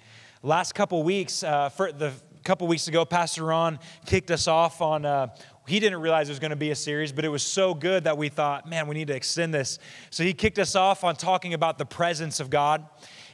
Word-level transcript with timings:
Last 0.43 0.75
couple 0.75 1.03
weeks, 1.03 1.43
uh, 1.43 1.69
for 1.69 1.93
the 1.93 2.15
couple 2.43 2.67
weeks 2.69 2.89
ago, 2.89 3.05
Pastor 3.05 3.45
Ron 3.45 3.79
kicked 4.07 4.31
us 4.31 4.49
off 4.49 4.81
on. 4.81 5.05
Uh, 5.05 5.27
he 5.67 5.79
didn't 5.79 6.01
realize 6.01 6.31
it 6.31 6.33
was 6.33 6.39
going 6.39 6.53
to 6.53 6.57
be 6.57 6.71
a 6.71 6.75
series, 6.75 7.13
but 7.13 7.27
it 7.27 7.29
was 7.29 7.43
so 7.43 7.75
good 7.75 8.05
that 8.05 8.17
we 8.17 8.31
thought, 8.31 8.67
man, 8.67 8.89
we 8.89 8.95
need 8.95 9.09
to 9.09 9.15
extend 9.15 9.53
this. 9.53 9.79
So 10.09 10.25
he 10.25 10.33
kicked 10.33 10.59
us 10.59 10.75
off 10.75 11.05
on 11.05 11.17
talking 11.17 11.53
about 11.53 11.77
the 11.77 11.85
presence 11.85 12.41
of 12.41 12.49
God. 12.49 12.87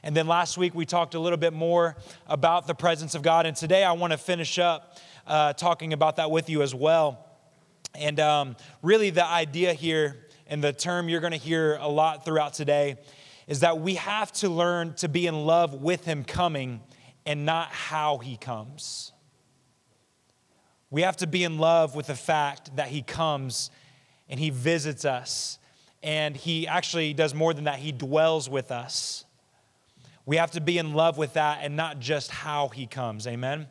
And 0.02 0.16
then 0.16 0.26
last 0.26 0.58
week 0.58 0.74
we 0.74 0.86
talked 0.86 1.14
a 1.14 1.20
little 1.20 1.38
bit 1.38 1.52
more 1.52 1.96
about 2.26 2.66
the 2.66 2.74
presence 2.74 3.14
of 3.14 3.22
God. 3.22 3.46
And 3.46 3.56
today 3.56 3.84
I 3.84 3.92
want 3.92 4.10
to 4.10 4.18
finish 4.18 4.58
up 4.58 4.96
uh, 5.28 5.52
talking 5.52 5.92
about 5.92 6.16
that 6.16 6.30
with 6.30 6.50
you 6.50 6.62
as 6.62 6.74
well. 6.74 7.24
And 7.94 8.18
um, 8.18 8.56
really, 8.82 9.10
the 9.10 9.24
idea 9.24 9.72
here 9.72 10.16
and 10.46 10.64
the 10.64 10.72
term 10.72 11.08
you're 11.08 11.20
going 11.20 11.32
to 11.32 11.38
hear 11.38 11.76
a 11.80 11.88
lot 11.88 12.24
throughout 12.24 12.54
today 12.54 12.96
is 13.46 13.60
that 13.60 13.80
we 13.80 13.94
have 13.94 14.32
to 14.32 14.48
learn 14.48 14.94
to 14.94 15.08
be 15.08 15.26
in 15.26 15.46
love 15.46 15.74
with 15.74 16.04
Him 16.04 16.24
coming 16.24 16.80
and 17.26 17.44
not 17.44 17.68
how 17.68 18.18
He 18.18 18.36
comes. 18.36 19.12
We 20.90 21.02
have 21.02 21.18
to 21.18 21.26
be 21.26 21.44
in 21.44 21.58
love 21.58 21.94
with 21.94 22.06
the 22.06 22.14
fact 22.14 22.76
that 22.76 22.88
He 22.88 23.02
comes 23.02 23.70
and 24.28 24.40
He 24.40 24.50
visits 24.50 25.04
us. 25.04 25.58
And 26.02 26.36
He 26.36 26.66
actually 26.66 27.12
does 27.14 27.34
more 27.34 27.52
than 27.52 27.64
that, 27.64 27.78
He 27.78 27.92
dwells 27.92 28.48
with 28.48 28.70
us. 28.70 29.24
We 30.24 30.36
have 30.36 30.50
to 30.52 30.60
be 30.60 30.76
in 30.76 30.92
love 30.92 31.16
with 31.16 31.34
that 31.34 31.60
and 31.62 31.74
not 31.74 32.00
just 32.00 32.30
how 32.30 32.68
He 32.68 32.86
comes. 32.86 33.26
Amen. 33.26 33.66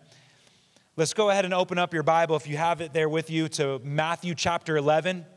Let's 0.99 1.13
go 1.13 1.29
ahead 1.29 1.45
and 1.45 1.53
open 1.53 1.77
up 1.77 1.93
your 1.93 2.01
Bible, 2.01 2.35
if 2.37 2.47
you 2.47 2.57
have 2.57 2.81
it 2.81 2.91
there 2.91 3.07
with 3.07 3.29
you, 3.29 3.47
to 3.49 3.79
Matthew 3.83 4.33
chapter 4.33 4.77
11. 4.77 5.27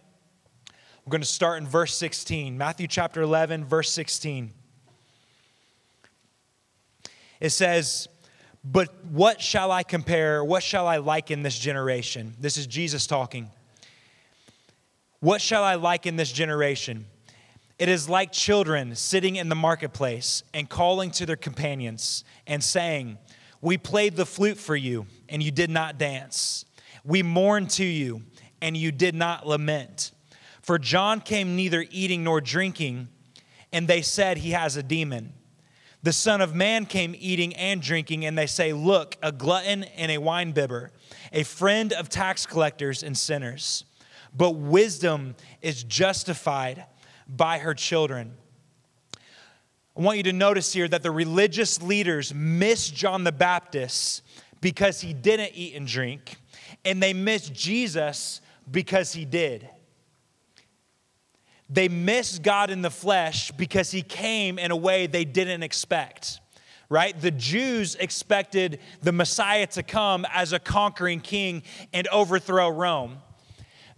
We're 1.05 1.11
going 1.11 1.21
to 1.21 1.27
start 1.27 1.61
in 1.61 1.69
verse 1.69 1.95
16. 1.97 2.57
Matthew 2.57 2.87
chapter 2.87 3.21
11, 3.21 3.67
verse 3.67 3.91
16. 3.91 4.53
It 7.41 7.51
says, 7.51 8.09
But 8.65 9.05
what 9.05 9.43
shall 9.43 9.71
I 9.71 9.83
compare? 9.83 10.43
What 10.43 10.63
shall 10.63 10.87
I 10.87 10.97
liken 10.97 11.43
this 11.43 11.59
generation? 11.59 12.33
This 12.41 12.57
is 12.57 12.67
Jesus 12.67 13.07
talking. 13.07 13.51
What 15.19 15.43
shall 15.43 15.63
I 15.63 15.75
liken 15.75 16.17
this 16.17 16.33
generation? 16.33 17.05
It 17.79 17.91
is 17.91 18.09
like 18.09 18.33
children 18.33 18.95
sitting 18.95 19.37
in 19.37 19.51
the 19.51 19.55
marketplace 19.55 20.43
and 20.55 20.71
calling 20.71 21.11
to 21.11 21.27
their 21.27 21.37
companions 21.37 22.25
and 22.47 22.65
saying, 22.65 23.19
we 23.61 23.77
played 23.77 24.17
the 24.17 24.27
flute 24.27 24.59
for 24.59 24.77
you, 24.77 25.07
and 25.29 25.43
you 25.43 25.51
did 25.51 25.71
not 25.71 25.99
dance. 25.99 26.65
We 27.05 27.23
mourned 27.23 27.71
to 27.71 27.85
you, 27.85 28.23
and 28.63 28.77
you 28.77 28.93
did 28.93 29.15
not 29.15 29.47
lament. 29.47 30.13
For 30.63 30.79
John 30.79 31.21
came 31.21 31.57
neither 31.57 31.85
eating 31.91 32.25
nor 32.25 32.41
drinking, 32.41 33.09
and 33.73 33.87
they 33.87 34.03
said 34.03 34.39
he 34.39 34.53
has 34.53 34.77
a 34.77 34.83
demon. 34.83 35.35
The 36.03 36.13
Son 36.13 36.41
of 36.41 36.55
Man 36.55 36.87
came 36.87 37.15
eating 37.19 37.55
and 37.57 37.83
drinking, 37.83 38.25
and 38.25 38.37
they 38.37 38.47
say, 38.47 38.73
Look, 38.73 39.17
a 39.23 39.33
glutton 39.33 39.85
and 39.85 40.11
a 40.11 40.17
winebibber, 40.17 40.91
a 41.33 41.43
friend 41.43 41.93
of 41.93 42.09
tax 42.09 42.47
collectors 42.47 43.03
and 43.03 43.17
sinners. 43.17 43.85
But 44.35 44.53
wisdom 44.53 45.35
is 45.61 45.85
justified 45.85 46.87
by 47.29 47.59
her 47.59 47.75
children. 47.75 48.37
I 49.97 50.03
want 50.03 50.17
you 50.19 50.23
to 50.25 50.33
notice 50.33 50.73
here 50.73 50.89
that 50.89 51.03
the 51.03 51.11
religious 51.11 51.83
leaders 51.83 52.33
missed 52.35 52.95
John 52.95 53.25
the 53.25 53.33
Baptist 53.33 54.23
because 54.61 55.01
he 55.01 55.13
didn't 55.13 55.53
eat 55.55 55.75
and 55.75 55.87
drink, 55.87 56.37
and 56.85 57.03
they 57.03 57.13
missed 57.13 57.53
Jesus 57.53 58.41
because 58.71 59.13
he 59.13 59.25
did. 59.25 59.69
They 61.69 61.89
missed 61.89 62.43
God 62.43 62.71
in 62.71 62.83
the 62.83 62.91
flesh 62.91 63.51
because 63.53 63.91
he 63.91 64.03
came 64.03 64.59
in 64.59 64.71
a 64.71 64.77
way 64.77 65.07
they 65.07 65.25
didn't 65.25 65.63
expect 65.63 66.41
right? 66.91 67.19
The 67.19 67.31
Jews 67.31 67.95
expected 67.95 68.81
the 69.01 69.13
Messiah 69.13 69.69
to 69.69 69.83
come 69.83 70.27
as 70.31 70.53
a 70.53 70.59
conquering 70.59 71.21
king 71.21 71.63
and 71.93 72.07
overthrow 72.09 72.69
Rome 72.69 73.19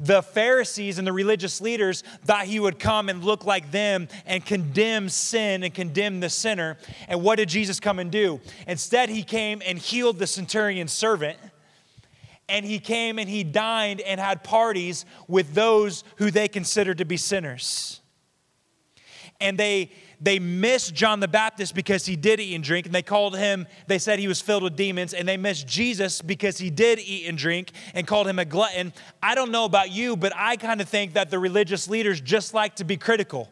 the 0.02 0.20
Pharisees 0.20 0.98
and 0.98 1.06
the 1.06 1.12
religious 1.12 1.60
leaders 1.60 2.02
thought 2.24 2.46
he 2.46 2.58
would 2.58 2.80
come 2.80 3.08
and 3.08 3.22
look 3.22 3.46
like 3.46 3.70
them 3.70 4.08
and 4.26 4.44
condemn 4.44 5.08
sin 5.08 5.62
and 5.62 5.72
condemn 5.72 6.18
the 6.18 6.28
sinner. 6.28 6.76
And 7.06 7.22
what 7.22 7.36
did 7.36 7.48
Jesus 7.48 7.78
come 7.78 8.00
and 8.00 8.10
do? 8.10 8.41
Instead, 8.66 9.10
he 9.10 9.22
came 9.22 9.62
and 9.64 9.78
healed 9.78 10.18
the 10.18 10.26
centurion's 10.26 10.92
servant. 10.92 11.38
And 12.48 12.66
he 12.66 12.80
came 12.80 13.20
and 13.20 13.28
he 13.28 13.44
dined 13.44 14.00
and 14.00 14.20
had 14.20 14.42
parties 14.42 15.04
with 15.28 15.54
those 15.54 16.02
who 16.16 16.32
they 16.32 16.48
considered 16.48 16.98
to 16.98 17.04
be 17.04 17.16
sinners. 17.16 18.00
And 19.41 19.56
they 19.56 19.92
they 20.22 20.38
missed 20.38 20.94
John 20.94 21.19
the 21.19 21.27
Baptist 21.27 21.75
because 21.75 22.06
he 22.06 22.15
did 22.15 22.38
eat 22.38 22.55
and 22.55 22.62
drink, 22.62 22.87
and 22.87 22.94
they 22.94 23.03
called 23.03 23.37
him, 23.37 23.66
they 23.88 23.99
said 23.99 24.21
he 24.21 24.28
was 24.28 24.41
filled 24.41 24.62
with 24.62 24.77
demons, 24.77 25.15
and 25.15 25.27
they 25.27 25.37
missed 25.37 25.66
Jesus 25.66 26.22
because 26.22 26.59
he 26.59 26.71
did 26.71 27.00
eat 27.00 27.27
and 27.27 27.37
drink 27.37 27.72
and 27.93 28.06
called 28.06 28.28
him 28.28 28.38
a 28.38 28.44
glutton. 28.44 28.93
I 29.21 29.34
don't 29.34 29.50
know 29.50 29.65
about 29.65 29.91
you, 29.91 30.16
but 30.16 30.33
I 30.37 30.56
kind 30.56 30.81
of 30.81 30.88
think 30.88 31.15
that 31.15 31.31
the 31.31 31.41
religious 31.41 31.88
leaders 31.88 32.21
just 32.21 32.55
like 32.55 32.77
to 32.77 32.84
be 32.84 32.97
critical. 32.97 33.50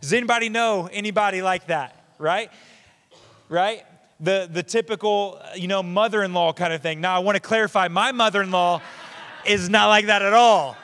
Does 0.00 0.12
anybody 0.12 0.48
know 0.48 0.88
anybody 0.92 1.42
like 1.42 1.68
that, 1.68 2.04
right? 2.18 2.50
Right? 3.48 3.84
The, 4.18 4.48
the 4.52 4.64
typical, 4.64 5.40
uh, 5.42 5.54
you 5.54 5.68
know, 5.68 5.82
mother 5.82 6.24
in 6.24 6.34
law 6.34 6.52
kind 6.52 6.72
of 6.72 6.82
thing. 6.82 7.00
Now, 7.00 7.14
I 7.14 7.20
want 7.20 7.36
to 7.36 7.40
clarify 7.40 7.86
my 7.86 8.10
mother 8.10 8.42
in 8.42 8.50
law 8.50 8.82
is 9.44 9.68
not 9.68 9.88
like 9.88 10.06
that 10.06 10.22
at 10.22 10.32
all, 10.32 10.76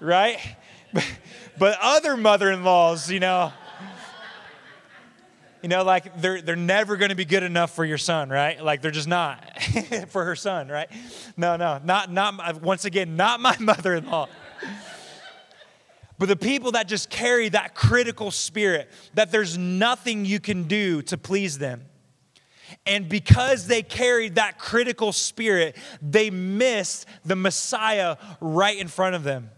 right? 0.00 0.38
but 1.58 1.78
other 1.80 2.16
mother-in-laws, 2.16 3.10
you 3.10 3.20
know, 3.20 3.52
you 5.62 5.68
know, 5.68 5.82
like 5.82 6.20
they're 6.20 6.40
they're 6.40 6.56
never 6.56 6.96
going 6.96 7.08
to 7.08 7.16
be 7.16 7.24
good 7.24 7.42
enough 7.42 7.74
for 7.74 7.84
your 7.84 7.98
son, 7.98 8.28
right? 8.28 8.62
Like 8.62 8.80
they're 8.80 8.90
just 8.90 9.08
not 9.08 9.60
for 10.08 10.24
her 10.24 10.36
son, 10.36 10.68
right? 10.68 10.88
No, 11.36 11.56
no, 11.56 11.80
not 11.84 12.12
not 12.12 12.62
once 12.62 12.84
again, 12.84 13.16
not 13.16 13.40
my 13.40 13.56
mother-in-law. 13.60 14.28
But 16.18 16.28
the 16.28 16.36
people 16.36 16.72
that 16.72 16.88
just 16.88 17.10
carry 17.10 17.48
that 17.50 17.74
critical 17.74 18.30
spirit, 18.30 18.90
that 19.14 19.30
there's 19.30 19.56
nothing 19.56 20.24
you 20.24 20.40
can 20.40 20.64
do 20.64 21.00
to 21.02 21.16
please 21.16 21.58
them. 21.58 21.84
And 22.86 23.08
because 23.08 23.66
they 23.66 23.82
carried 23.82 24.34
that 24.34 24.58
critical 24.58 25.12
spirit, 25.12 25.76
they 26.02 26.30
missed 26.30 27.06
the 27.24 27.36
Messiah 27.36 28.16
right 28.40 28.76
in 28.76 28.88
front 28.88 29.14
of 29.14 29.22
them. 29.22 29.50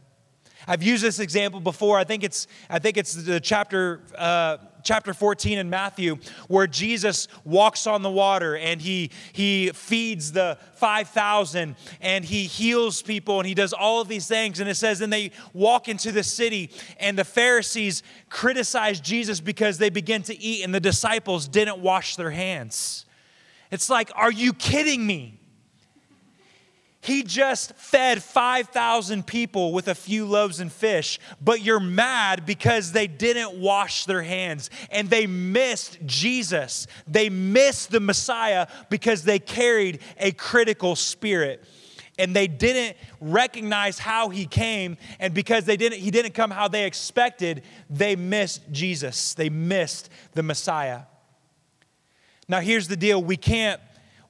I've 0.66 0.82
used 0.82 1.02
this 1.02 1.18
example 1.18 1.60
before. 1.60 1.98
I 1.98 2.04
think 2.04 2.24
it's, 2.24 2.46
I 2.68 2.78
think 2.78 2.96
it's 2.96 3.14
the 3.14 3.40
chapter, 3.40 4.00
uh, 4.16 4.58
chapter 4.82 5.14
14 5.14 5.58
in 5.58 5.70
Matthew 5.70 6.18
where 6.48 6.66
Jesus 6.66 7.28
walks 7.44 7.86
on 7.86 8.02
the 8.02 8.10
water 8.10 8.56
and 8.56 8.80
he, 8.80 9.10
he 9.32 9.70
feeds 9.70 10.32
the 10.32 10.58
5,000 10.74 11.76
and 12.00 12.24
he 12.24 12.44
heals 12.44 13.02
people 13.02 13.40
and 13.40 13.46
he 13.46 13.54
does 13.54 13.72
all 13.72 14.00
of 14.00 14.08
these 14.08 14.26
things. 14.26 14.60
And 14.60 14.68
it 14.68 14.76
says, 14.76 14.98
then 14.98 15.10
they 15.10 15.30
walk 15.52 15.88
into 15.88 16.12
the 16.12 16.22
city 16.22 16.70
and 16.98 17.18
the 17.18 17.24
Pharisees 17.24 18.02
criticize 18.28 19.00
Jesus 19.00 19.40
because 19.40 19.78
they 19.78 19.90
begin 19.90 20.22
to 20.24 20.38
eat 20.38 20.64
and 20.64 20.74
the 20.74 20.80
disciples 20.80 21.48
didn't 21.48 21.78
wash 21.78 22.16
their 22.16 22.30
hands. 22.30 23.06
It's 23.70 23.88
like, 23.88 24.10
are 24.14 24.32
you 24.32 24.52
kidding 24.52 25.06
me? 25.06 25.39
He 27.02 27.22
just 27.22 27.74
fed 27.76 28.22
5,000 28.22 29.26
people 29.26 29.72
with 29.72 29.88
a 29.88 29.94
few 29.94 30.26
loaves 30.26 30.60
and 30.60 30.70
fish, 30.70 31.18
but 31.40 31.62
you're 31.62 31.80
mad 31.80 32.44
because 32.44 32.92
they 32.92 33.06
didn't 33.06 33.58
wash 33.58 34.04
their 34.04 34.20
hands 34.22 34.68
and 34.90 35.08
they 35.08 35.26
missed 35.26 35.98
Jesus. 36.04 36.86
They 37.06 37.30
missed 37.30 37.90
the 37.90 38.00
Messiah 38.00 38.66
because 38.90 39.24
they 39.24 39.38
carried 39.38 40.00
a 40.18 40.32
critical 40.32 40.94
spirit 40.94 41.64
and 42.18 42.36
they 42.36 42.46
didn't 42.46 42.98
recognize 43.18 43.98
how 43.98 44.28
he 44.28 44.44
came 44.44 44.98
and 45.18 45.32
because 45.32 45.64
they 45.64 45.78
didn't 45.78 46.00
he 46.00 46.10
didn't 46.10 46.34
come 46.34 46.50
how 46.50 46.68
they 46.68 46.84
expected, 46.84 47.62
they 47.88 48.14
missed 48.14 48.60
Jesus. 48.70 49.32
They 49.32 49.48
missed 49.48 50.10
the 50.34 50.42
Messiah. 50.42 51.02
Now 52.46 52.60
here's 52.60 52.88
the 52.88 52.96
deal, 52.96 53.22
we 53.22 53.38
can't 53.38 53.80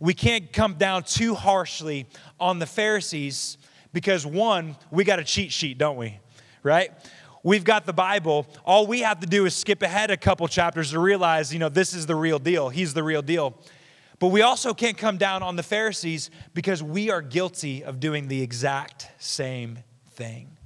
we 0.01 0.15
can't 0.15 0.53
come 0.53 0.75
down 0.75 1.05
too 1.05 1.35
harshly 1.35 2.07
on 2.41 2.59
the 2.59 2.67
Pharisees 2.67 3.59
because 3.93 4.25
one, 4.25 4.77
we 4.91 5.05
got 5.05 5.19
a 5.19 5.25
cheat 5.25 5.53
sheet, 5.53 5.77
don't 5.77 5.97
we? 5.97 6.19
Right? 6.63 6.91
We've 7.43 7.65
got 7.65 7.87
the 7.87 7.93
Bible. 7.93 8.47
All 8.65 8.87
we 8.87 9.01
have 9.01 9.21
to 9.21 9.27
do 9.27 9.47
is 9.47 9.55
skip 9.55 9.83
ahead 9.83 10.11
a 10.11 10.17
couple 10.17 10.49
chapters 10.49 10.91
to 10.91 10.99
realize, 10.99 11.53
you 11.53 11.59
know, 11.59 11.69
this 11.69 11.95
is 11.95 12.07
the 12.07 12.15
real 12.17 12.39
deal. 12.39 12.71
He's 12.71 12.95
the 12.95 13.03
real 13.03 13.23
deal. 13.23 13.59
But 14.19 14.29
we 14.29 14.43
also 14.43 14.75
can't 14.75 14.99
come 14.99 15.17
down 15.17 15.43
on 15.43 15.57
the 15.57 15.63
Pharisees 15.63 16.31
because 16.55 16.83
we 16.83 17.11
are 17.11 17.23
guilty 17.23 17.85
of 17.85 18.01
doing 18.01 18.29
the 18.29 18.43
exact 18.43 19.09
same 19.19 19.79
thing. 20.11 20.57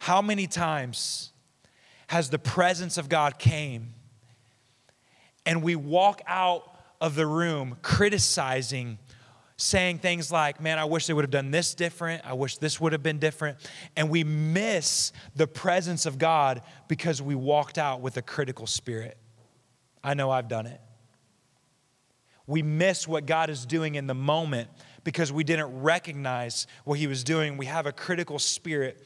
How 0.00 0.20
many 0.20 0.48
times 0.48 1.30
has 2.08 2.30
the 2.30 2.38
presence 2.38 2.98
of 2.98 3.08
God 3.08 3.38
came 3.38 3.94
and 5.46 5.62
we 5.62 5.76
walk 5.76 6.20
out 6.26 6.71
of 7.02 7.16
the 7.16 7.26
room 7.26 7.76
criticizing 7.82 8.96
saying 9.56 9.98
things 9.98 10.30
like, 10.30 10.60
Man, 10.60 10.78
I 10.78 10.84
wish 10.84 11.06
they 11.06 11.12
would 11.12 11.24
have 11.24 11.32
done 11.32 11.50
this 11.50 11.74
different. 11.74 12.22
I 12.24 12.32
wish 12.32 12.56
this 12.58 12.80
would 12.80 12.92
have 12.92 13.02
been 13.02 13.18
different. 13.18 13.58
And 13.96 14.08
we 14.08 14.22
miss 14.24 15.12
the 15.34 15.48
presence 15.48 16.06
of 16.06 16.16
God 16.16 16.62
because 16.88 17.20
we 17.20 17.34
walked 17.34 17.76
out 17.76 18.00
with 18.00 18.16
a 18.16 18.22
critical 18.22 18.66
spirit. 18.66 19.18
I 20.02 20.14
know 20.14 20.30
I've 20.30 20.48
done 20.48 20.66
it. 20.66 20.80
We 22.46 22.62
miss 22.62 23.06
what 23.06 23.26
God 23.26 23.50
is 23.50 23.66
doing 23.66 23.96
in 23.96 24.06
the 24.06 24.14
moment 24.14 24.68
because 25.04 25.32
we 25.32 25.42
didn't 25.42 25.82
recognize 25.82 26.68
what 26.84 26.98
He 26.98 27.08
was 27.08 27.24
doing. 27.24 27.56
We 27.56 27.66
have 27.66 27.86
a 27.86 27.92
critical 27.92 28.38
spirit. 28.38 29.04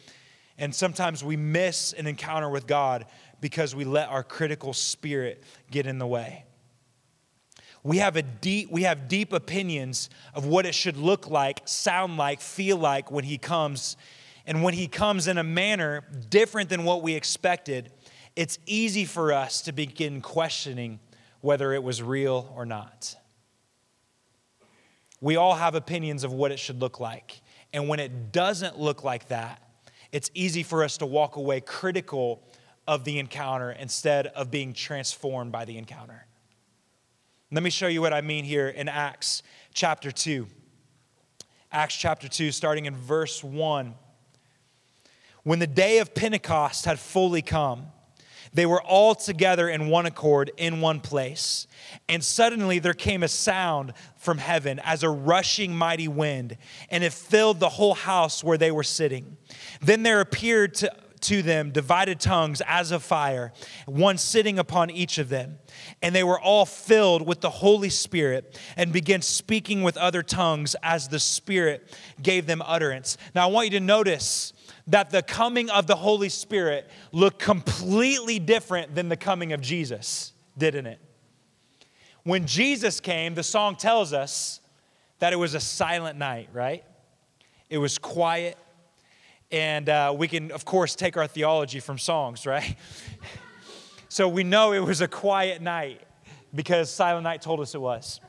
And 0.58 0.74
sometimes 0.74 1.24
we 1.24 1.36
miss 1.36 1.94
an 1.94 2.06
encounter 2.06 2.48
with 2.48 2.66
God 2.66 3.06
because 3.40 3.74
we 3.74 3.84
let 3.84 4.08
our 4.10 4.22
critical 4.22 4.74
spirit 4.74 5.42
get 5.70 5.86
in 5.86 5.98
the 5.98 6.06
way 6.06 6.45
we 7.82 7.98
have 7.98 8.16
a 8.16 8.22
deep 8.22 8.70
we 8.70 8.82
have 8.82 9.08
deep 9.08 9.32
opinions 9.32 10.10
of 10.34 10.46
what 10.46 10.66
it 10.66 10.74
should 10.74 10.96
look 10.96 11.28
like 11.28 11.62
sound 11.64 12.16
like 12.16 12.40
feel 12.40 12.76
like 12.76 13.10
when 13.10 13.24
he 13.24 13.38
comes. 13.38 13.96
And 14.48 14.62
when 14.62 14.74
he 14.74 14.86
comes 14.86 15.26
in 15.26 15.38
a 15.38 15.42
manner 15.42 16.04
different 16.30 16.68
than 16.68 16.84
what 16.84 17.02
we 17.02 17.14
expected 17.14 17.92
it's 18.36 18.58
easy 18.66 19.06
for 19.06 19.32
us 19.32 19.62
to 19.62 19.72
begin 19.72 20.20
questioning 20.20 21.00
whether 21.40 21.72
it 21.72 21.82
was 21.82 22.02
real 22.02 22.52
or 22.54 22.66
not. 22.66 23.16
We 25.22 25.36
all 25.36 25.54
have 25.54 25.74
opinions 25.74 26.22
of 26.22 26.34
what 26.34 26.52
it 26.52 26.58
should 26.58 26.80
look 26.80 27.00
like. 27.00 27.40
And 27.72 27.88
when 27.88 27.98
it 27.98 28.32
doesn't 28.32 28.78
look 28.78 29.04
like 29.04 29.28
that 29.28 29.62
it's 30.12 30.30
easy 30.34 30.62
for 30.62 30.84
us 30.84 30.98
to 30.98 31.06
walk 31.06 31.36
away 31.36 31.60
critical 31.60 32.42
of 32.86 33.04
the 33.04 33.18
encounter 33.18 33.72
instead 33.72 34.28
of 34.28 34.50
being 34.50 34.72
transformed 34.72 35.52
by 35.52 35.64
the 35.64 35.76
encounter 35.76 36.26
let 37.52 37.62
me 37.62 37.70
show 37.70 37.86
you 37.86 38.00
what 38.00 38.12
I 38.12 38.22
mean 38.22 38.44
here 38.44 38.68
in 38.68 38.88
Acts 38.88 39.42
chapter 39.72 40.10
2. 40.10 40.48
Acts 41.70 41.94
chapter 41.94 42.28
2, 42.28 42.50
starting 42.50 42.86
in 42.86 42.96
verse 42.96 43.44
1. 43.44 43.94
When 45.44 45.60
the 45.60 45.66
day 45.68 45.98
of 45.98 46.12
Pentecost 46.12 46.86
had 46.86 46.98
fully 46.98 47.42
come, 47.42 47.86
they 48.52 48.66
were 48.66 48.82
all 48.82 49.14
together 49.14 49.68
in 49.68 49.88
one 49.88 50.06
accord 50.06 50.50
in 50.56 50.80
one 50.80 51.00
place. 51.00 51.68
And 52.08 52.24
suddenly 52.24 52.80
there 52.80 52.94
came 52.94 53.22
a 53.22 53.28
sound 53.28 53.92
from 54.16 54.38
heaven 54.38 54.80
as 54.80 55.04
a 55.04 55.10
rushing 55.10 55.76
mighty 55.76 56.08
wind, 56.08 56.56
and 56.90 57.04
it 57.04 57.12
filled 57.12 57.60
the 57.60 57.68
whole 57.68 57.94
house 57.94 58.42
where 58.42 58.58
they 58.58 58.72
were 58.72 58.82
sitting. 58.82 59.36
Then 59.80 60.02
there 60.02 60.20
appeared 60.20 60.74
to 60.74 60.92
to 61.26 61.42
them 61.42 61.70
divided 61.70 62.20
tongues 62.20 62.62
as 62.66 62.90
of 62.90 63.02
fire, 63.02 63.52
one 63.86 64.18
sitting 64.18 64.58
upon 64.58 64.90
each 64.90 65.18
of 65.18 65.28
them. 65.28 65.58
And 66.02 66.14
they 66.14 66.24
were 66.24 66.40
all 66.40 66.66
filled 66.66 67.26
with 67.26 67.40
the 67.40 67.50
Holy 67.50 67.90
Spirit 67.90 68.58
and 68.76 68.92
began 68.92 69.22
speaking 69.22 69.82
with 69.82 69.96
other 69.96 70.22
tongues 70.22 70.76
as 70.82 71.08
the 71.08 71.18
Spirit 71.18 71.96
gave 72.22 72.46
them 72.46 72.62
utterance. 72.64 73.16
Now, 73.34 73.48
I 73.48 73.50
want 73.50 73.66
you 73.72 73.78
to 73.78 73.84
notice 73.84 74.52
that 74.86 75.10
the 75.10 75.22
coming 75.22 75.68
of 75.70 75.86
the 75.86 75.96
Holy 75.96 76.28
Spirit 76.28 76.88
looked 77.12 77.40
completely 77.40 78.38
different 78.38 78.94
than 78.94 79.08
the 79.08 79.16
coming 79.16 79.52
of 79.52 79.60
Jesus, 79.60 80.32
didn't 80.56 80.86
it? 80.86 81.00
When 82.22 82.46
Jesus 82.46 83.00
came, 83.00 83.34
the 83.34 83.42
song 83.42 83.76
tells 83.76 84.12
us 84.12 84.60
that 85.18 85.32
it 85.32 85.36
was 85.36 85.54
a 85.54 85.60
silent 85.60 86.18
night, 86.18 86.48
right? 86.52 86.84
It 87.68 87.78
was 87.78 87.98
quiet 87.98 88.56
and 89.50 89.88
uh, 89.88 90.14
we 90.16 90.28
can, 90.28 90.50
of 90.50 90.64
course, 90.64 90.94
take 90.94 91.16
our 91.16 91.26
theology 91.26 91.80
from 91.80 91.98
songs, 91.98 92.46
right? 92.46 92.76
so 94.08 94.28
we 94.28 94.44
know 94.44 94.72
it 94.72 94.80
was 94.80 95.00
a 95.00 95.08
quiet 95.08 95.62
night 95.62 96.00
because 96.54 96.90
Silent 96.90 97.24
Night 97.24 97.42
told 97.42 97.60
us 97.60 97.74
it 97.74 97.80
was. 97.80 98.20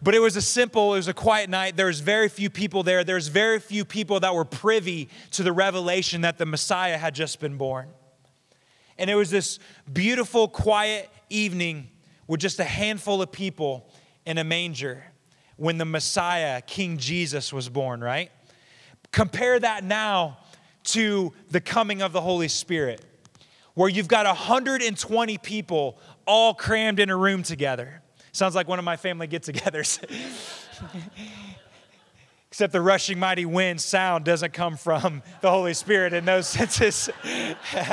But 0.00 0.14
it 0.14 0.20
was 0.20 0.36
a 0.36 0.42
simple, 0.42 0.94
it 0.94 0.98
was 0.98 1.08
a 1.08 1.14
quiet 1.14 1.50
night. 1.50 1.76
There 1.76 1.86
was 1.86 2.00
very 2.00 2.28
few 2.28 2.50
people 2.50 2.84
there. 2.84 3.02
There's 3.02 3.28
very 3.28 3.58
few 3.58 3.84
people 3.84 4.20
that 4.20 4.32
were 4.32 4.44
privy 4.44 5.08
to 5.32 5.42
the 5.42 5.52
revelation 5.52 6.20
that 6.20 6.38
the 6.38 6.46
Messiah 6.46 6.96
had 6.96 7.14
just 7.16 7.40
been 7.40 7.56
born. 7.56 7.88
And 8.96 9.10
it 9.10 9.16
was 9.16 9.30
this 9.30 9.58
beautiful, 9.92 10.46
quiet 10.46 11.10
evening 11.30 11.88
with 12.28 12.40
just 12.40 12.60
a 12.60 12.64
handful 12.64 13.20
of 13.22 13.32
people 13.32 13.90
in 14.24 14.38
a 14.38 14.44
manger 14.44 15.04
when 15.56 15.78
the 15.78 15.84
Messiah, 15.84 16.62
King 16.62 16.98
Jesus, 16.98 17.52
was 17.52 17.68
born, 17.68 18.00
right? 18.00 18.30
Compare 19.12 19.60
that 19.60 19.84
now 19.84 20.38
to 20.84 21.32
the 21.50 21.60
coming 21.60 22.02
of 22.02 22.12
the 22.12 22.20
Holy 22.20 22.48
Spirit, 22.48 23.04
where 23.74 23.88
you've 23.88 24.08
got 24.08 24.26
120 24.26 25.38
people 25.38 25.98
all 26.26 26.54
crammed 26.54 27.00
in 27.00 27.10
a 27.10 27.16
room 27.16 27.42
together. 27.42 28.02
Sounds 28.32 28.54
like 28.54 28.68
one 28.68 28.78
of 28.78 28.84
my 28.84 28.96
family 28.96 29.26
get 29.26 29.42
togethers. 29.42 30.02
Except 32.50 32.72
the 32.72 32.80
rushing 32.80 33.18
mighty 33.18 33.44
wind 33.44 33.80
sound 33.80 34.24
doesn't 34.24 34.52
come 34.52 34.76
from 34.76 35.22
the 35.42 35.50
Holy 35.50 35.74
Spirit 35.74 36.12
in 36.12 36.24
those 36.24 36.48
senses. 36.48 37.10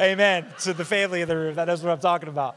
Amen. 0.00 0.46
To 0.60 0.72
the 0.72 0.84
family 0.84 1.20
in 1.20 1.28
the 1.28 1.36
room, 1.36 1.54
that 1.56 1.66
knows 1.66 1.82
what 1.82 1.90
I'm 1.90 1.98
talking 1.98 2.28
about. 2.28 2.56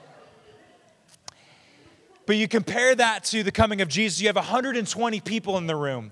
But 2.25 2.37
you 2.37 2.47
compare 2.47 2.95
that 2.95 3.25
to 3.25 3.43
the 3.43 3.51
coming 3.51 3.81
of 3.81 3.89
Jesus, 3.89 4.21
you 4.21 4.27
have 4.27 4.35
120 4.35 5.19
people 5.21 5.57
in 5.57 5.67
the 5.67 5.75
room 5.75 6.11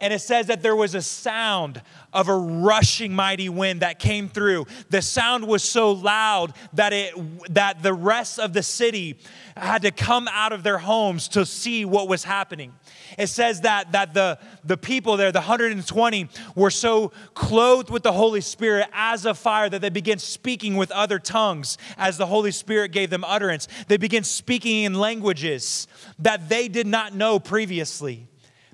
and 0.00 0.12
it 0.12 0.20
says 0.20 0.46
that 0.46 0.62
there 0.62 0.76
was 0.76 0.94
a 0.94 1.02
sound 1.02 1.82
of 2.12 2.28
a 2.28 2.36
rushing 2.36 3.14
mighty 3.14 3.48
wind 3.48 3.80
that 3.80 3.98
came 3.98 4.28
through. 4.28 4.66
The 4.90 5.02
sound 5.02 5.46
was 5.46 5.62
so 5.62 5.92
loud 5.92 6.54
that 6.72 6.92
it 6.92 7.14
that 7.54 7.82
the 7.82 7.94
rest 7.94 8.38
of 8.38 8.52
the 8.52 8.62
city 8.62 9.18
had 9.56 9.82
to 9.82 9.90
come 9.90 10.28
out 10.32 10.52
of 10.52 10.62
their 10.62 10.78
homes 10.78 11.28
to 11.28 11.46
see 11.46 11.84
what 11.84 12.08
was 12.08 12.24
happening. 12.24 12.72
It 13.18 13.28
says 13.28 13.62
that 13.62 13.92
that 13.92 14.14
the 14.14 14.38
the 14.64 14.76
people 14.76 15.16
there, 15.16 15.32
the 15.32 15.40
120, 15.40 16.28
were 16.54 16.70
so 16.70 17.12
clothed 17.34 17.90
with 17.90 18.02
the 18.02 18.12
Holy 18.12 18.40
Spirit 18.40 18.88
as 18.92 19.26
a 19.26 19.34
fire 19.34 19.68
that 19.68 19.80
they 19.80 19.90
began 19.90 20.18
speaking 20.18 20.76
with 20.76 20.90
other 20.90 21.18
tongues 21.18 21.78
as 21.96 22.18
the 22.18 22.26
Holy 22.26 22.50
Spirit 22.50 22.92
gave 22.92 23.10
them 23.10 23.24
utterance. 23.24 23.68
They 23.88 23.96
began 23.96 24.24
speaking 24.24 24.84
in 24.84 24.94
languages 24.94 25.86
that 26.18 26.48
they 26.48 26.68
did 26.68 26.86
not 26.86 27.14
know 27.14 27.38
previously 27.38 28.28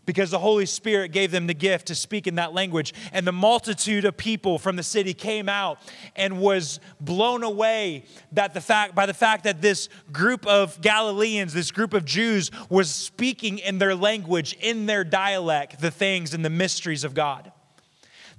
because 0.07 0.31
the 0.31 0.39
Holy 0.39 0.67
Spirit 0.67 1.13
gave 1.13 1.31
them 1.31 1.47
the 1.47 1.55
gift 1.55 1.87
to 1.87 1.95
speak 1.95 2.27
in 2.27 2.37
that 2.37 2.53
language. 2.53 2.95
And 3.13 3.27
the 3.27 3.33
multitude 3.33 4.05
of 4.05 4.17
people 4.17 4.59
from 4.59 4.77
the 4.77 4.83
city 4.83 5.15
came 5.15 5.49
out 5.49 5.79
and 6.17 6.41
was 6.41 6.81
blown 7.01 7.43
away 7.43 8.05
that 8.33 8.55
the 8.55 8.61
fact, 8.61 8.95
by 8.95 9.07
the 9.07 9.15
fact 9.15 9.45
that 9.45 9.63
this 9.63 9.89
group 10.13 10.47
of 10.47 10.81
Galileans, 10.81 11.53
this 11.53 11.71
group 11.71 11.95
of 11.95 12.05
Jews, 12.05 12.51
was 12.69 12.91
speaking 12.91 13.59
in 13.59 13.79
their 13.79 13.95
language, 13.95 14.57
in 14.61 14.87
their 14.87 15.05
dialect, 15.05 15.81
the 15.81 15.91
things 15.91 16.35
and 16.35 16.45
the 16.45 16.51
mysteries 16.51 17.05
of 17.05 17.15
God. 17.15 17.53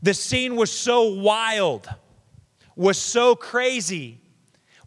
The 0.02 0.14
scene 0.14 0.56
was 0.56 0.72
so 0.72 1.14
wild, 1.14 1.88
was 2.76 2.98
so 2.98 3.36
crazy 3.36 4.18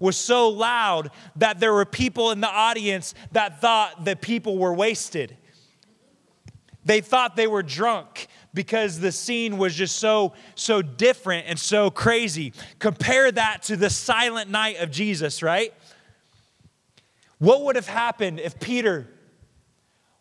was 0.01 0.17
so 0.17 0.49
loud 0.49 1.11
that 1.37 1.61
there 1.61 1.73
were 1.73 1.85
people 1.85 2.31
in 2.31 2.41
the 2.41 2.49
audience 2.49 3.15
that 3.33 3.61
thought 3.61 4.05
that 4.05 4.21
people 4.21 4.59
were 4.59 4.75
wasted. 4.75 5.37
They 6.85 7.01
thought 7.01 7.37
they 7.37 7.47
were 7.47 7.63
drunk 7.63 8.29
because 8.53 9.01
the 9.01 9.11
scene 9.11 9.59
was 9.59 9.75
just 9.75 9.97
so 9.97 10.35
so 10.55 10.83
different 10.83 11.47
and 11.49 11.59
so 11.59 11.91
crazy. 11.91 12.53
Compare 12.79 13.33
that 13.33 13.63
to 13.65 13.77
the 13.77 13.91
silent 13.91 14.51
night 14.51 14.79
of 14.79 14.91
Jesus, 14.91 15.43
right? 15.43 15.73
What 17.39 17.63
would 17.63 17.77
have 17.77 17.89
happened 17.89 18.41
if 18.41 18.61
Peter 18.61 19.07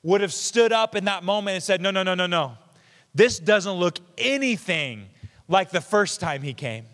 would 0.01 0.21
have 0.21 0.33
stood 0.33 0.73
up 0.73 0.95
in 0.95 1.05
that 1.05 1.23
moment 1.23 1.55
and 1.55 1.63
said, 1.63 1.81
"No, 1.81 1.91
no, 1.91 2.03
no, 2.03 2.15
no, 2.15 2.27
no. 2.27 2.57
This 3.13 3.39
doesn't 3.39 3.73
look 3.73 3.99
anything 4.17 5.09
like 5.47 5.69
the 5.69 5.81
first 5.81 6.19
time 6.19 6.41
he 6.41 6.53
came. 6.53 6.85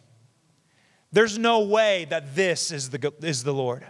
There's 1.12 1.38
no 1.38 1.62
way 1.62 2.06
that 2.10 2.36
this 2.36 2.72
is 2.72 2.90
the, 2.90 3.14
is 3.22 3.44
the 3.44 3.54
Lord." 3.54 3.86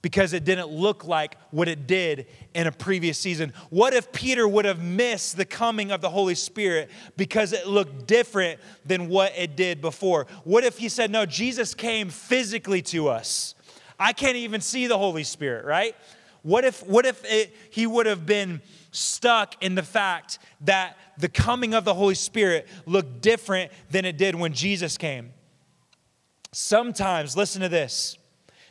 Because 0.00 0.32
it 0.32 0.44
didn't 0.44 0.68
look 0.68 1.04
like 1.04 1.36
what 1.50 1.68
it 1.68 1.86
did 1.86 2.26
in 2.54 2.66
a 2.66 2.72
previous 2.72 3.18
season? 3.18 3.52
What 3.70 3.94
if 3.94 4.12
Peter 4.12 4.46
would 4.46 4.64
have 4.64 4.82
missed 4.82 5.36
the 5.36 5.44
coming 5.44 5.90
of 5.90 6.00
the 6.00 6.10
Holy 6.10 6.34
Spirit 6.34 6.90
because 7.16 7.52
it 7.52 7.66
looked 7.66 8.06
different 8.06 8.60
than 8.84 9.08
what 9.08 9.32
it 9.36 9.56
did 9.56 9.80
before? 9.80 10.26
What 10.44 10.64
if 10.64 10.78
he 10.78 10.88
said, 10.88 11.10
No, 11.10 11.26
Jesus 11.26 11.74
came 11.74 12.10
physically 12.10 12.82
to 12.82 13.08
us? 13.08 13.54
I 13.98 14.12
can't 14.12 14.36
even 14.36 14.60
see 14.60 14.86
the 14.86 14.98
Holy 14.98 15.24
Spirit, 15.24 15.64
right? 15.64 15.96
What 16.42 16.64
if, 16.64 16.86
what 16.86 17.04
if 17.04 17.24
it, 17.24 17.54
he 17.70 17.86
would 17.86 18.06
have 18.06 18.24
been 18.24 18.62
stuck 18.92 19.62
in 19.62 19.74
the 19.74 19.82
fact 19.82 20.38
that 20.62 20.96
the 21.18 21.28
coming 21.28 21.74
of 21.74 21.84
the 21.84 21.94
Holy 21.94 22.14
Spirit 22.14 22.68
looked 22.86 23.20
different 23.20 23.72
than 23.90 24.04
it 24.04 24.16
did 24.16 24.36
when 24.36 24.52
Jesus 24.52 24.96
came? 24.96 25.32
Sometimes, 26.52 27.36
listen 27.36 27.60
to 27.62 27.68
this 27.68 28.16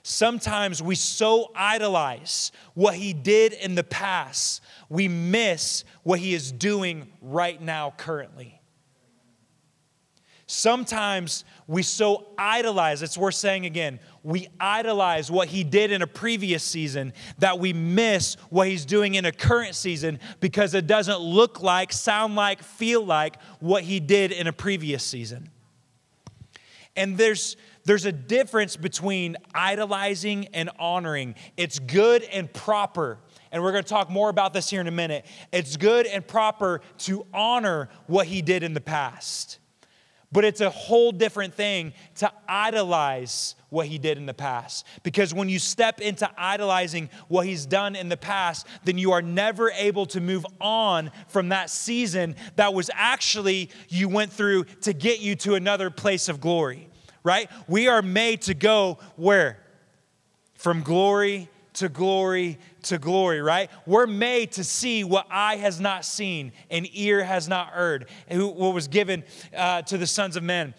Sometimes 0.10 0.82
we 0.82 0.96
so 0.96 1.52
idolize 1.54 2.54
what 2.76 2.96
he 2.96 3.12
did 3.12 3.52
in 3.52 3.76
the 3.76 3.84
past, 3.84 4.64
we 4.88 5.10
miss 5.10 5.84
what 6.04 6.20
he 6.20 6.34
is 6.34 6.50
doing 6.50 7.12
right 7.22 7.62
now, 7.62 7.94
currently. 7.98 8.62
Sometimes 10.46 11.44
we 11.68 11.84
so 11.84 12.28
idolize, 12.38 13.02
it's 13.02 13.18
worth 13.18 13.36
saying 13.36 13.66
again, 13.66 14.00
we 14.24 14.48
idolize 14.62 15.30
what 15.30 15.50
he 15.50 15.66
did 15.66 15.92
in 15.92 16.02
a 16.02 16.08
previous 16.08 16.64
season 16.64 17.12
that 17.40 17.60
we 17.60 17.74
miss 17.74 18.36
what 18.50 18.70
he's 18.70 18.86
doing 18.86 19.16
in 19.16 19.26
a 19.26 19.32
current 19.34 19.76
season 19.76 20.22
because 20.40 20.74
it 20.74 20.88
doesn't 20.88 21.20
look 21.20 21.62
like, 21.62 21.92
sound 21.92 22.38
like, 22.38 22.64
feel 22.64 23.06
like 23.06 23.42
what 23.60 23.84
he 23.84 24.00
did 24.00 24.32
in 24.32 24.48
a 24.48 24.54
previous 24.54 25.04
season. 25.04 25.50
And 26.98 27.18
there's 27.18 27.56
there's 27.86 28.04
a 28.04 28.12
difference 28.12 28.76
between 28.76 29.38
idolizing 29.56 30.48
and 30.54 30.70
honoring. 30.78 31.36
It's 31.56 31.80
good 31.80 32.24
and 32.24 32.52
proper. 32.52 33.20
And 33.50 33.64
we're 33.64 33.72
going 33.72 33.86
to 33.86 33.90
talk 33.90 34.10
more 34.10 34.28
about 34.28 34.54
this 34.54 34.70
here 34.70 34.82
in 34.82 34.88
a 34.88 34.92
minute. 34.92 35.26
It's 35.54 35.78
good 35.78 36.06
and 36.06 36.28
proper 36.28 36.82
to 37.00 37.26
honor 37.34 37.88
what 38.08 38.28
he 38.28 38.42
did 38.42 38.62
in 38.62 38.74
the 38.74 38.82
past. 38.82 39.60
But 40.32 40.44
it's 40.44 40.60
a 40.60 40.70
whole 40.70 41.12
different 41.12 41.54
thing 41.54 41.94
to 42.16 42.32
idolize 42.50 43.56
what 43.70 43.88
he 43.88 43.98
did 43.98 44.18
in 44.18 44.26
the 44.26 44.34
past. 44.34 44.86
Because 45.04 45.34
when 45.34 45.48
you 45.48 45.58
step 45.58 46.02
into 46.02 46.30
idolizing 46.38 47.10
what 47.30 47.46
he's 47.46 47.66
done 47.66 47.96
in 47.96 48.10
the 48.10 48.18
past, 48.18 48.68
then 48.84 48.98
you 48.98 49.14
are 49.14 49.22
never 49.22 49.72
able 49.72 50.06
to 50.08 50.20
move 50.20 50.46
on 50.60 51.12
from 51.28 51.50
that 51.50 51.70
season 51.70 52.36
that 52.58 52.74
was 52.74 52.90
actually 52.94 53.70
you 53.88 54.10
went 54.10 54.34
through 54.34 54.66
to 54.82 54.94
get 54.94 55.22
you 55.22 55.36
to 55.36 55.56
another 55.56 55.90
place 55.90 56.28
of 56.28 56.42
glory 56.42 56.90
right? 57.28 57.52
We 57.68 57.90
are 57.90 58.02
made 58.02 58.44
to 58.44 58.54
go 58.54 59.00
where? 59.18 59.60
From 60.54 60.82
glory 60.82 61.50
to 61.74 61.90
glory 61.90 62.58
to 62.90 62.98
glory, 62.98 63.42
right? 63.42 63.70
We're 63.86 64.08
made 64.08 64.54
to 64.54 64.64
see 64.64 65.04
what 65.04 65.28
eye 65.30 65.58
has 65.58 65.80
not 65.80 66.06
seen 66.06 66.52
and 66.70 66.88
ear 66.94 67.24
has 67.24 67.48
not 67.48 67.70
heard, 67.70 68.08
what 68.30 68.74
was 68.74 68.88
given 68.88 69.24
uh, 69.56 69.82
to 69.84 69.98
the 69.98 70.08
sons 70.08 70.36
of 70.36 70.44
men. 70.44 70.74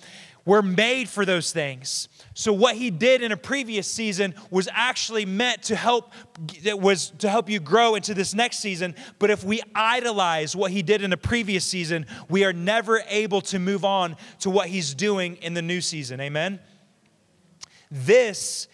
We're 0.49 0.62
made 0.62 1.11
for 1.11 1.27
those 1.27 1.53
things. 1.53 2.09
So 2.33 2.55
what 2.55 2.75
he 2.75 2.91
did 2.91 3.23
in 3.23 3.33
a 3.33 3.37
previous 3.37 3.87
season 3.87 4.35
was 4.50 4.67
actually 4.73 5.27
meant 5.27 5.65
to 5.65 5.77
help 5.77 6.15
it 6.65 6.81
was 6.81 7.11
to 7.19 7.29
help 7.29 7.50
you 7.50 7.61
grow 7.61 7.97
into 7.97 8.15
this 8.15 8.33
next 8.33 8.61
season, 8.61 8.95
but 9.19 9.29
if 9.29 9.45
we 9.45 9.61
idolize 9.75 10.57
what 10.57 10.71
he 10.71 10.81
did 10.81 11.03
in 11.03 11.12
a 11.12 11.19
previous 11.19 11.67
season, 11.67 12.07
we 12.31 12.47
are 12.47 12.55
never 12.55 13.03
able 13.09 13.43
to 13.43 13.59
move 13.59 13.85
on 13.85 14.17
to 14.38 14.49
what 14.49 14.69
he's 14.69 14.95
doing 14.95 15.37
in 15.43 15.53
the 15.53 15.61
new 15.61 15.83
season. 15.83 16.19
Amen. 16.19 16.61
This 17.91 18.69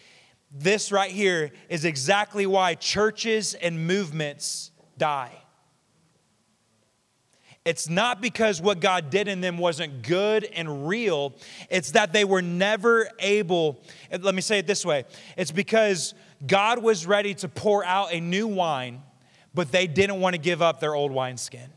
this 0.55 0.93
right 0.93 1.11
here 1.11 1.51
is 1.69 1.85
exactly 1.85 2.47
why 2.47 2.77
churches 2.77 3.55
and 3.55 3.87
movements 3.87 4.71
die. 4.97 5.33
It's 7.65 7.89
not 7.89 8.21
because 8.21 8.61
what 8.61 8.79
God 8.79 9.11
did 9.11 9.27
in 9.27 9.41
them 9.41 9.59
wasn't 9.59 10.03
good 10.03 10.45
and 10.45 10.87
real. 10.87 11.35
It's 11.71 11.93
that 11.93 12.13
they 12.13 12.25
were 12.25 12.43
never 12.43 13.09
able, 13.19 13.83
let 14.11 14.35
me 14.35 14.43
say 14.43 14.59
it 14.59 14.67
this 14.67 14.85
way 14.85 15.05
it's 15.37 15.51
because 15.51 16.15
God 16.47 16.83
was 16.83 17.07
ready 17.07 17.35
to 17.35 17.49
pour 17.49 17.85
out 17.85 18.13
a 18.13 18.21
new 18.21 18.47
wine, 18.47 19.03
but 19.55 19.73
they 19.73 19.87
didn't 19.87 20.21
want 20.21 20.35
to 20.35 20.41
give 20.41 20.61
up 20.61 20.79
their 20.79 20.95
old 20.95 21.11
wineskin. 21.11 21.71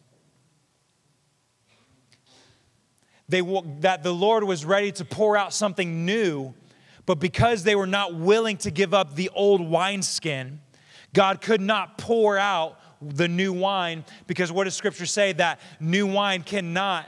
They, 3.30 3.42
that 3.80 4.04
the 4.04 4.14
Lord 4.14 4.44
was 4.44 4.66
ready 4.66 4.92
to 4.94 5.06
pour 5.06 5.36
out 5.36 5.54
something 5.54 6.06
new, 6.06 6.54
but 7.08 7.20
because 7.20 7.64
they 7.64 7.74
were 7.74 7.88
not 7.88 8.14
willing 8.14 8.58
to 8.58 8.70
give 8.70 8.94
up 8.94 9.16
the 9.16 9.32
old 9.34 9.62
wineskin, 9.62 10.60
God 11.14 11.42
could 11.42 11.62
not 11.62 11.98
pour 11.98 12.38
out 12.38 12.80
the 13.02 13.30
new 13.30 13.54
wine 13.54 14.04
because 14.28 14.52
what 14.52 14.66
does 14.66 14.76
scripture 14.76 15.06
say? 15.06 15.32
That 15.32 15.60
new 15.80 16.06
wine 16.06 16.44
cannot 16.44 17.08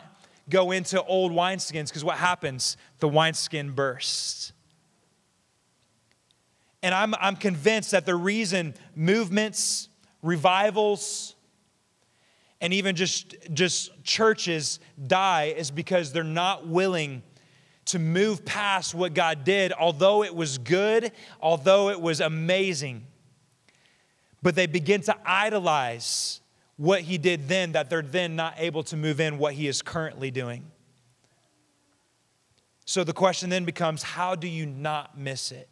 go 0.49 0.71
into 0.71 1.03
old 1.03 1.33
wineskins 1.33 1.89
because 1.89 2.03
what 2.03 2.17
happens? 2.17 2.77
The 2.99 3.09
wineskin 3.09 3.71
bursts. 3.71 4.53
And 6.81 6.95
I'm, 6.95 7.13
I'm 7.15 7.35
convinced 7.35 7.91
that 7.91 8.05
the 8.05 8.15
reason 8.15 8.75
movements, 8.95 9.89
revivals, 10.21 11.35
and 12.61 12.73
even 12.73 12.95
just, 12.95 13.35
just 13.53 14.01
churches 14.05 14.79
die 15.07 15.53
is 15.57 15.71
because 15.71 16.13
they're 16.13 16.23
not 16.23 16.67
willing 16.67 17.21
to 17.91 17.99
move 17.99 18.43
past 18.45 18.95
what 18.95 19.13
God 19.13 19.43
did, 19.43 19.71
although 19.73 20.23
it 20.23 20.35
was 20.35 20.57
good, 20.57 21.11
although 21.41 21.89
it 21.89 22.01
was 22.01 22.19
amazing 22.19 23.05
but 24.41 24.55
they 24.55 24.67
begin 24.67 25.01
to 25.01 25.15
idolize 25.25 26.41
what 26.77 27.01
he 27.01 27.17
did 27.17 27.47
then 27.47 27.73
that 27.73 27.89
they're 27.89 28.01
then 28.01 28.35
not 28.35 28.55
able 28.57 28.83
to 28.83 28.95
move 28.95 29.19
in 29.19 29.37
what 29.37 29.53
he 29.53 29.67
is 29.67 29.81
currently 29.81 30.31
doing. 30.31 30.71
So 32.85 33.03
the 33.03 33.13
question 33.13 33.49
then 33.49 33.65
becomes 33.65 34.01
how 34.01 34.35
do 34.35 34.47
you 34.47 34.65
not 34.65 35.17
miss 35.17 35.51
it? 35.51 35.69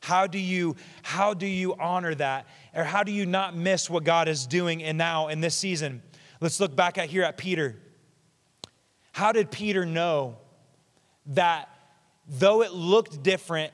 How 0.00 0.26
do 0.26 0.38
you 0.38 0.76
how 1.02 1.34
do 1.34 1.46
you 1.46 1.74
honor 1.74 2.14
that? 2.14 2.46
Or 2.74 2.84
how 2.84 3.02
do 3.02 3.10
you 3.10 3.26
not 3.26 3.56
miss 3.56 3.90
what 3.90 4.04
God 4.04 4.28
is 4.28 4.46
doing 4.46 4.82
and 4.82 4.96
now 4.96 5.28
in 5.28 5.40
this 5.40 5.54
season? 5.54 6.02
Let's 6.40 6.60
look 6.60 6.76
back 6.76 6.98
at 6.98 7.08
here 7.08 7.24
at 7.24 7.36
Peter. 7.36 7.76
How 9.12 9.32
did 9.32 9.50
Peter 9.50 9.84
know 9.84 10.36
that 11.26 11.68
though 12.26 12.62
it 12.62 12.72
looked 12.72 13.22
different 13.22 13.72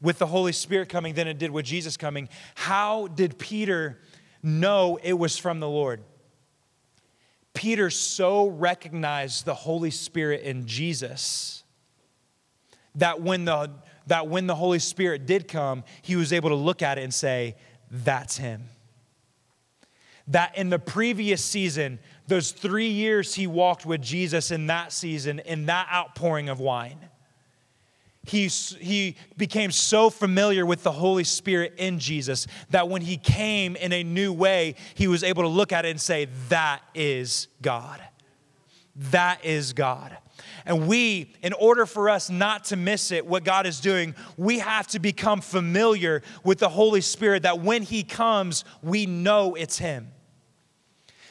with 0.00 0.18
the 0.18 0.26
Holy 0.26 0.52
Spirit 0.52 0.88
coming 0.88 1.14
than 1.14 1.26
it 1.26 1.38
did 1.38 1.50
with 1.50 1.64
Jesus 1.64 1.96
coming. 1.96 2.28
How 2.54 3.06
did 3.08 3.38
Peter 3.38 3.98
know 4.42 4.98
it 5.02 5.14
was 5.14 5.38
from 5.38 5.60
the 5.60 5.68
Lord? 5.68 6.02
Peter 7.54 7.88
so 7.88 8.48
recognized 8.48 9.46
the 9.46 9.54
Holy 9.54 9.90
Spirit 9.90 10.42
in 10.42 10.66
Jesus 10.66 11.64
that 12.96 13.22
when 13.22 13.46
the, 13.46 13.70
that 14.06 14.28
when 14.28 14.46
the 14.46 14.54
Holy 14.54 14.78
Spirit 14.78 15.26
did 15.26 15.48
come, 15.48 15.84
he 16.02 16.16
was 16.16 16.32
able 16.32 16.50
to 16.50 16.54
look 16.54 16.82
at 16.82 16.98
it 16.98 17.02
and 17.02 17.14
say, 17.14 17.56
That's 17.90 18.36
him. 18.36 18.64
That 20.28 20.56
in 20.58 20.70
the 20.70 20.78
previous 20.78 21.42
season, 21.42 21.98
those 22.28 22.50
three 22.50 22.88
years 22.88 23.34
he 23.34 23.46
walked 23.46 23.86
with 23.86 24.02
Jesus 24.02 24.50
in 24.50 24.66
that 24.66 24.92
season, 24.92 25.38
in 25.40 25.66
that 25.66 25.88
outpouring 25.92 26.48
of 26.48 26.60
wine 26.60 27.08
he, 28.26 28.48
he 28.48 29.16
became 29.36 29.70
so 29.70 30.10
familiar 30.10 30.66
with 30.66 30.82
the 30.82 30.92
Holy 30.92 31.24
Spirit 31.24 31.74
in 31.78 31.98
Jesus 31.98 32.46
that 32.70 32.88
when 32.88 33.02
he 33.02 33.16
came 33.16 33.76
in 33.76 33.92
a 33.92 34.02
new 34.02 34.32
way, 34.32 34.74
he 34.94 35.06
was 35.06 35.22
able 35.22 35.44
to 35.44 35.48
look 35.48 35.72
at 35.72 35.84
it 35.84 35.90
and 35.90 36.00
say, 36.00 36.26
That 36.48 36.82
is 36.94 37.48
God. 37.62 38.02
That 38.96 39.44
is 39.44 39.72
God. 39.72 40.16
And 40.64 40.88
we, 40.88 41.34
in 41.42 41.52
order 41.52 41.86
for 41.86 42.10
us 42.10 42.28
not 42.28 42.64
to 42.66 42.76
miss 42.76 43.12
it, 43.12 43.24
what 43.24 43.44
God 43.44 43.66
is 43.66 43.78
doing, 43.80 44.14
we 44.36 44.58
have 44.58 44.88
to 44.88 44.98
become 44.98 45.40
familiar 45.40 46.22
with 46.42 46.58
the 46.58 46.68
Holy 46.68 47.00
Spirit 47.00 47.44
that 47.44 47.60
when 47.60 47.82
He 47.82 48.02
comes, 48.02 48.64
we 48.82 49.06
know 49.06 49.54
it's 49.54 49.78
Him. 49.78 50.08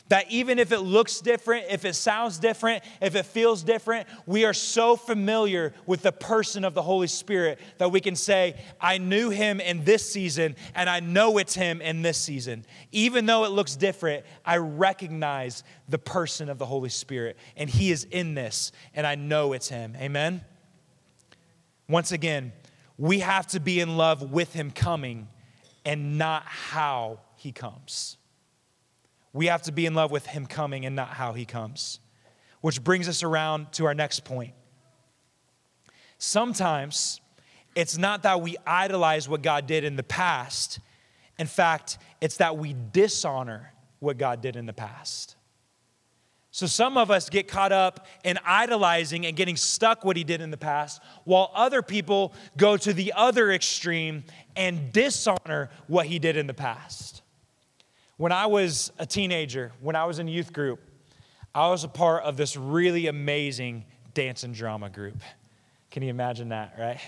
That 0.10 0.30
even 0.30 0.60
if 0.60 0.72
it 0.72 0.82
looks 0.82 1.20
different, 1.20 1.66
if 1.70 1.84
it 1.84 1.96
sounds 1.96 2.38
different, 2.38 2.84
if 3.02 3.16
it 3.16 3.26
feels 3.26 3.64
different, 3.64 4.08
we 4.28 4.46
are 4.46 4.54
so 4.54 4.96
familiar 4.96 5.74
with 5.88 6.04
the 6.04 6.12
person 6.12 6.64
of 6.64 6.76
the 6.76 6.82
Holy 6.84 7.08
Spirit 7.08 7.60
that 7.80 7.92
we 7.92 8.00
can 8.00 8.16
say, 8.16 8.56
I 8.80 9.00
knew 9.00 9.32
him 9.32 9.60
in 9.60 9.84
this 9.84 10.08
season 10.08 10.56
and 10.76 10.90
I 10.90 11.00
know 11.00 11.40
it's 11.40 11.56
him 11.56 11.82
in 11.82 12.04
this 12.04 12.20
season. 12.20 12.66
Even 12.92 13.26
though 13.26 13.46
it 13.46 13.52
looks 13.52 13.76
different, 13.76 14.26
I 14.46 14.58
recognize 14.58 15.64
the 15.90 15.98
person 15.98 16.50
of 16.50 16.60
the 16.60 16.68
Holy 16.68 16.90
Spirit 16.90 17.36
and 17.58 17.68
he 17.68 17.90
is 17.90 18.04
in 18.04 18.36
this 18.36 18.72
and 18.94 19.08
I 19.08 19.16
know 19.16 19.54
it's 19.54 19.70
him. 19.70 19.96
Amen? 20.00 20.42
Once 21.90 22.12
again, 22.12 22.54
we 22.98 23.20
have 23.20 23.48
to 23.48 23.60
be 23.60 23.80
in 23.80 23.98
love 23.98 24.32
with 24.32 24.54
him 24.54 24.70
coming 24.70 25.30
and 25.84 26.20
not 26.20 26.44
how 26.46 27.20
he 27.38 27.52
comes. 27.52 28.18
We 29.36 29.48
have 29.48 29.64
to 29.64 29.74
be 29.74 29.86
in 29.86 29.96
love 29.96 30.12
with 30.12 30.26
him 30.26 30.46
coming 30.46 30.86
and 30.86 30.96
not 30.96 31.10
how 31.10 31.34
he 31.34 31.44
comes. 31.44 32.00
Which 32.62 32.82
brings 32.82 33.10
us 33.10 33.22
around 33.22 33.74
to 33.74 33.86
our 33.86 33.94
next 33.94 34.24
point. 34.24 34.54
Sometimes 36.18 37.20
it's 37.76 37.98
not 37.98 38.24
that 38.24 38.40
we 38.40 38.56
idolize 38.66 39.28
what 39.28 39.42
God 39.42 39.68
did 39.68 39.84
in 39.84 39.98
the 39.98 40.04
past. 40.04 40.80
In 41.38 41.48
fact, 41.48 41.98
it's 42.22 42.38
that 42.38 42.56
we 42.56 42.78
dishonor 42.94 43.74
what 44.00 44.18
God 44.18 44.40
did 44.40 44.56
in 44.56 44.68
the 44.68 44.74
past. 44.74 45.36
So 46.52 46.66
some 46.66 46.98
of 46.98 47.12
us 47.12 47.30
get 47.30 47.50
caught 47.50 47.74
up 47.74 48.08
in 48.24 48.40
idolizing 48.46 49.26
and 49.26 49.36
getting 49.36 49.58
stuck 49.58 50.06
what 50.06 50.16
he 50.16 50.24
did 50.24 50.40
in 50.40 50.50
the 50.50 50.56
past, 50.56 51.02
while 51.26 51.52
other 51.54 51.82
people 51.82 52.34
go 52.56 52.78
to 52.78 52.94
the 52.94 53.12
other 53.14 53.52
extreme 53.52 54.24
and 54.56 54.94
dishonor 54.94 55.72
what 55.88 56.06
he 56.06 56.20
did 56.20 56.38
in 56.38 56.48
the 56.48 56.54
past. 56.54 57.22
When 58.18 58.32
I 58.32 58.46
was 58.46 58.94
a 58.98 59.06
teenager, 59.06 59.74
when 59.82 59.96
I 59.96 60.06
was 60.06 60.20
in 60.20 60.28
youth 60.28 60.54
group, 60.54 60.80
I 61.54 61.70
was 61.70 61.84
a 61.84 61.90
part 61.90 62.24
of 62.24 62.38
this 62.38 62.56
really 62.56 63.08
amazing 63.08 63.86
dance 64.14 64.44
and 64.44 64.54
drama 64.54 64.90
group. 64.90 65.18
Can 65.92 66.02
you 66.02 66.10
imagine 66.10 66.50
that, 66.50 66.76
right? 66.80 67.00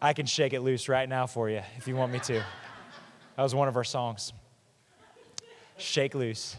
I 0.00 0.12
can 0.12 0.26
shake 0.26 0.52
it 0.52 0.60
loose 0.60 0.88
right 0.88 1.08
now 1.08 1.26
for 1.26 1.50
you 1.50 1.62
if 1.76 1.88
you 1.88 1.96
want 1.96 2.12
me 2.12 2.20
to. 2.20 2.34
That 3.36 3.42
was 3.42 3.54
one 3.54 3.66
of 3.66 3.76
our 3.76 3.84
songs. 3.84 4.32
Shake 5.76 6.14
loose. 6.14 6.56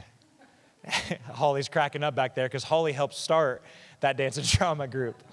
Holly's 1.32 1.70
cracking 1.70 2.03
up 2.03 2.15
back 2.15 2.36
there 2.36 2.46
because 2.46 2.63
Holly 2.63 2.91
helped 2.91 3.13
start 3.13 3.62
that 4.01 4.17
dance 4.17 4.38
and 4.38 4.48
drama 4.58 4.88
group. 4.88 5.24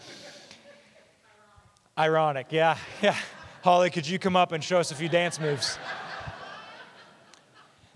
Ironic, 1.99 2.47
yeah, 2.51 2.79
yeah. 3.03 3.17
Holly, 3.63 3.91
could 3.91 4.07
you 4.09 4.21
come 4.21 4.37
up 4.37 4.53
and 4.53 4.63
show 4.63 4.79
us 4.79 4.93
a 4.93 4.95
few 4.95 5.09
dance 5.09 5.41
moves? 5.41 5.79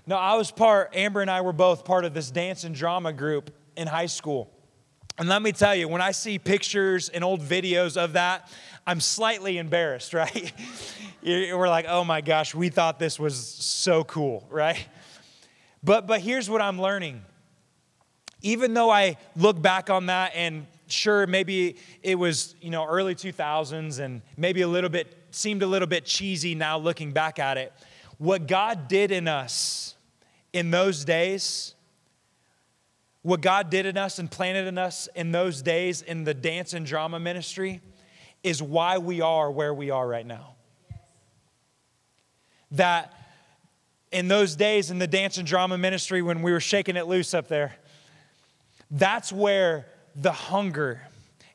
No, 0.07 0.17
I 0.17 0.35
was 0.35 0.51
part, 0.51 0.95
Amber 0.95 1.23
and 1.23 1.31
I 1.31 1.41
were 1.41 1.53
both 1.53 1.85
part 1.85 2.05
of 2.05 2.13
this 2.13 2.31
dance 2.31 2.65
and 2.65 2.75
drama 2.75 3.13
group 3.13 3.51
in 3.77 3.87
high 3.87 4.07
school. 4.07 4.51
And 5.17 5.29
let 5.29 5.41
me 5.41 5.53
tell 5.53 5.75
you, 5.75 5.89
when 5.89 6.03
I 6.03 6.11
see 6.11 6.39
pictures 6.39 7.09
and 7.09 7.25
old 7.25 7.41
videos 7.41 7.97
of 7.97 8.15
that, 8.15 8.51
I'm 8.87 9.01
slightly 9.01 9.59
embarrassed, 9.59 10.13
right? 10.15 10.53
We're 11.23 11.69
like, 11.69 11.87
oh 11.89 12.05
my 12.05 12.21
gosh, 12.21 12.55
we 12.55 12.69
thought 12.69 12.99
this 12.99 13.19
was 13.19 13.37
so 13.37 14.05
cool, 14.05 14.47
right? 14.51 14.87
But, 15.83 16.07
but 16.07 16.21
here's 16.21 16.51
what 16.51 16.61
I'm 16.61 16.81
learning. 16.81 17.23
Even 18.43 18.75
though 18.75 18.91
I 18.91 19.17
look 19.37 19.61
back 19.61 19.89
on 19.89 20.07
that 20.07 20.33
and 20.35 20.67
sure, 20.87 21.27
maybe 21.27 21.77
it 22.03 22.17
was, 22.17 22.55
you 22.61 22.69
know, 22.69 22.85
early 22.85 23.15
2000s 23.15 24.01
and 24.01 24.21
maybe 24.37 24.61
a 24.61 24.69
little 24.69 24.91
bit, 24.91 25.17
seemed 25.31 25.63
a 25.63 25.67
little 25.67 25.89
bit 25.89 26.05
cheesy 26.05 26.55
now 26.55 26.77
looking 26.77 27.13
back 27.13 27.39
at 27.39 27.57
it. 27.57 27.73
What 28.19 28.47
God 28.47 28.89
did 28.89 29.11
in 29.11 29.29
us 29.29 29.94
in 30.55 30.71
those 30.71 31.05
days, 31.05 31.75
what 33.23 33.41
God 33.41 33.71
did 33.71 33.87
in 33.87 33.99
us 33.99 34.21
and 34.21 34.31
planted 34.31 34.69
in 34.69 34.79
us 34.79 35.09
in 35.17 35.33
those 35.33 35.63
days 35.63 36.01
in 36.01 36.23
the 36.23 36.33
dance 36.33 36.73
and 36.73 36.87
drama 36.87 37.19
ministry 37.19 37.81
is 38.45 38.63
why 38.63 38.99
we 38.99 39.21
are 39.21 39.51
where 39.51 39.75
we 39.75 39.91
are 39.91 40.07
right 40.07 40.25
now. 40.25 40.55
That 42.71 43.13
in 44.13 44.29
those 44.29 44.55
days 44.55 44.93
in 44.93 45.01
the 45.01 45.09
dance 45.09 45.39
and 45.39 45.47
drama 45.47 45.77
ministry 45.77 46.23
when 46.23 46.41
we 46.41 46.53
were 46.53 46.61
shaking 46.61 46.97
it 46.97 47.09
loose 47.09 47.35
up 47.35 47.49
there, 47.49 47.75
that's 48.93 49.33
where 49.33 49.87
the 50.15 50.33
hunger 50.33 51.03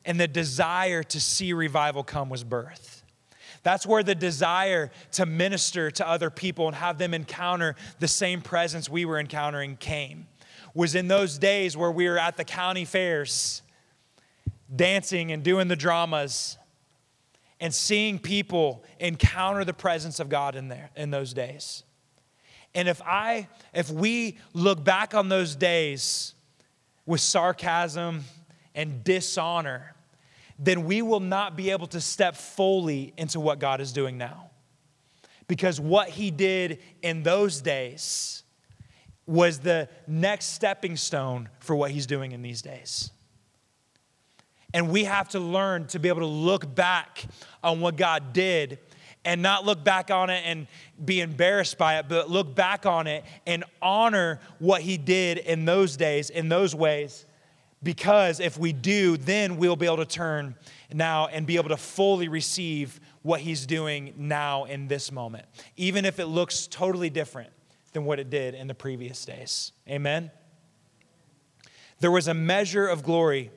and 0.04 0.20
the 0.20 0.28
desire 0.28 1.02
to 1.04 1.20
see 1.20 1.54
revival 1.54 2.04
come 2.04 2.28
was 2.28 2.44
birthed. 2.44 2.99
That's 3.62 3.86
where 3.86 4.02
the 4.02 4.14
desire 4.14 4.90
to 5.12 5.26
minister 5.26 5.90
to 5.90 6.08
other 6.08 6.30
people 6.30 6.66
and 6.66 6.76
have 6.76 6.98
them 6.98 7.12
encounter 7.12 7.76
the 7.98 8.08
same 8.08 8.40
presence 8.40 8.88
we 8.88 9.04
were 9.04 9.18
encountering 9.18 9.76
came. 9.76 10.26
Was 10.74 10.94
in 10.94 11.08
those 11.08 11.38
days 11.38 11.76
where 11.76 11.90
we 11.90 12.08
were 12.08 12.18
at 12.18 12.36
the 12.36 12.44
county 12.44 12.84
fairs, 12.84 13.62
dancing 14.74 15.32
and 15.32 15.42
doing 15.42 15.68
the 15.68 15.76
dramas, 15.76 16.56
and 17.60 17.74
seeing 17.74 18.18
people 18.18 18.82
encounter 18.98 19.64
the 19.64 19.74
presence 19.74 20.20
of 20.20 20.28
God 20.28 20.54
in 20.56 20.68
there 20.68 20.90
in 20.96 21.10
those 21.10 21.34
days. 21.34 21.82
And 22.74 22.88
if 22.88 23.02
I 23.02 23.48
if 23.74 23.90
we 23.90 24.38
look 24.54 24.82
back 24.82 25.14
on 25.14 25.28
those 25.28 25.56
days 25.56 26.34
with 27.04 27.20
sarcasm 27.20 28.24
and 28.74 29.02
dishonor, 29.04 29.94
then 30.62 30.84
we 30.84 31.00
will 31.00 31.20
not 31.20 31.56
be 31.56 31.70
able 31.70 31.86
to 31.88 32.00
step 32.00 32.36
fully 32.36 33.14
into 33.16 33.40
what 33.40 33.58
God 33.58 33.80
is 33.80 33.92
doing 33.92 34.18
now. 34.18 34.50
Because 35.48 35.80
what 35.80 36.10
he 36.10 36.30
did 36.30 36.80
in 37.02 37.22
those 37.22 37.62
days 37.62 38.44
was 39.26 39.60
the 39.60 39.88
next 40.06 40.46
stepping 40.46 40.96
stone 40.96 41.48
for 41.60 41.74
what 41.74 41.90
he's 41.90 42.06
doing 42.06 42.32
in 42.32 42.42
these 42.42 42.60
days. 42.60 43.10
And 44.74 44.90
we 44.90 45.04
have 45.04 45.30
to 45.30 45.40
learn 45.40 45.86
to 45.88 45.98
be 45.98 46.08
able 46.08 46.20
to 46.20 46.26
look 46.26 46.72
back 46.74 47.24
on 47.64 47.80
what 47.80 47.96
God 47.96 48.32
did 48.32 48.78
and 49.24 49.42
not 49.42 49.64
look 49.64 49.82
back 49.82 50.10
on 50.10 50.30
it 50.30 50.42
and 50.44 50.66
be 51.02 51.20
embarrassed 51.20 51.78
by 51.78 51.98
it, 51.98 52.06
but 52.08 52.30
look 52.30 52.54
back 52.54 52.86
on 52.86 53.06
it 53.06 53.24
and 53.46 53.64
honor 53.80 54.40
what 54.58 54.82
he 54.82 54.96
did 54.96 55.38
in 55.38 55.64
those 55.64 55.96
days, 55.96 56.30
in 56.30 56.48
those 56.48 56.74
ways. 56.74 57.24
Because 57.82 58.40
if 58.40 58.58
we 58.58 58.72
do, 58.72 59.16
then 59.16 59.56
we'll 59.56 59.76
be 59.76 59.86
able 59.86 59.98
to 59.98 60.04
turn 60.04 60.54
now 60.92 61.28
and 61.28 61.46
be 61.46 61.56
able 61.56 61.70
to 61.70 61.78
fully 61.78 62.28
receive 62.28 63.00
what 63.22 63.40
he's 63.40 63.64
doing 63.64 64.12
now 64.16 64.64
in 64.64 64.88
this 64.88 65.10
moment, 65.10 65.46
even 65.76 66.04
if 66.04 66.18
it 66.18 66.26
looks 66.26 66.66
totally 66.66 67.08
different 67.08 67.50
than 67.92 68.04
what 68.04 68.18
it 68.18 68.28
did 68.28 68.54
in 68.54 68.66
the 68.66 68.74
previous 68.74 69.24
days. 69.24 69.72
Amen? 69.88 70.30
There 72.00 72.10
was 72.10 72.28
a 72.28 72.34
measure 72.34 72.86
of 72.86 73.02
glory. 73.02 73.50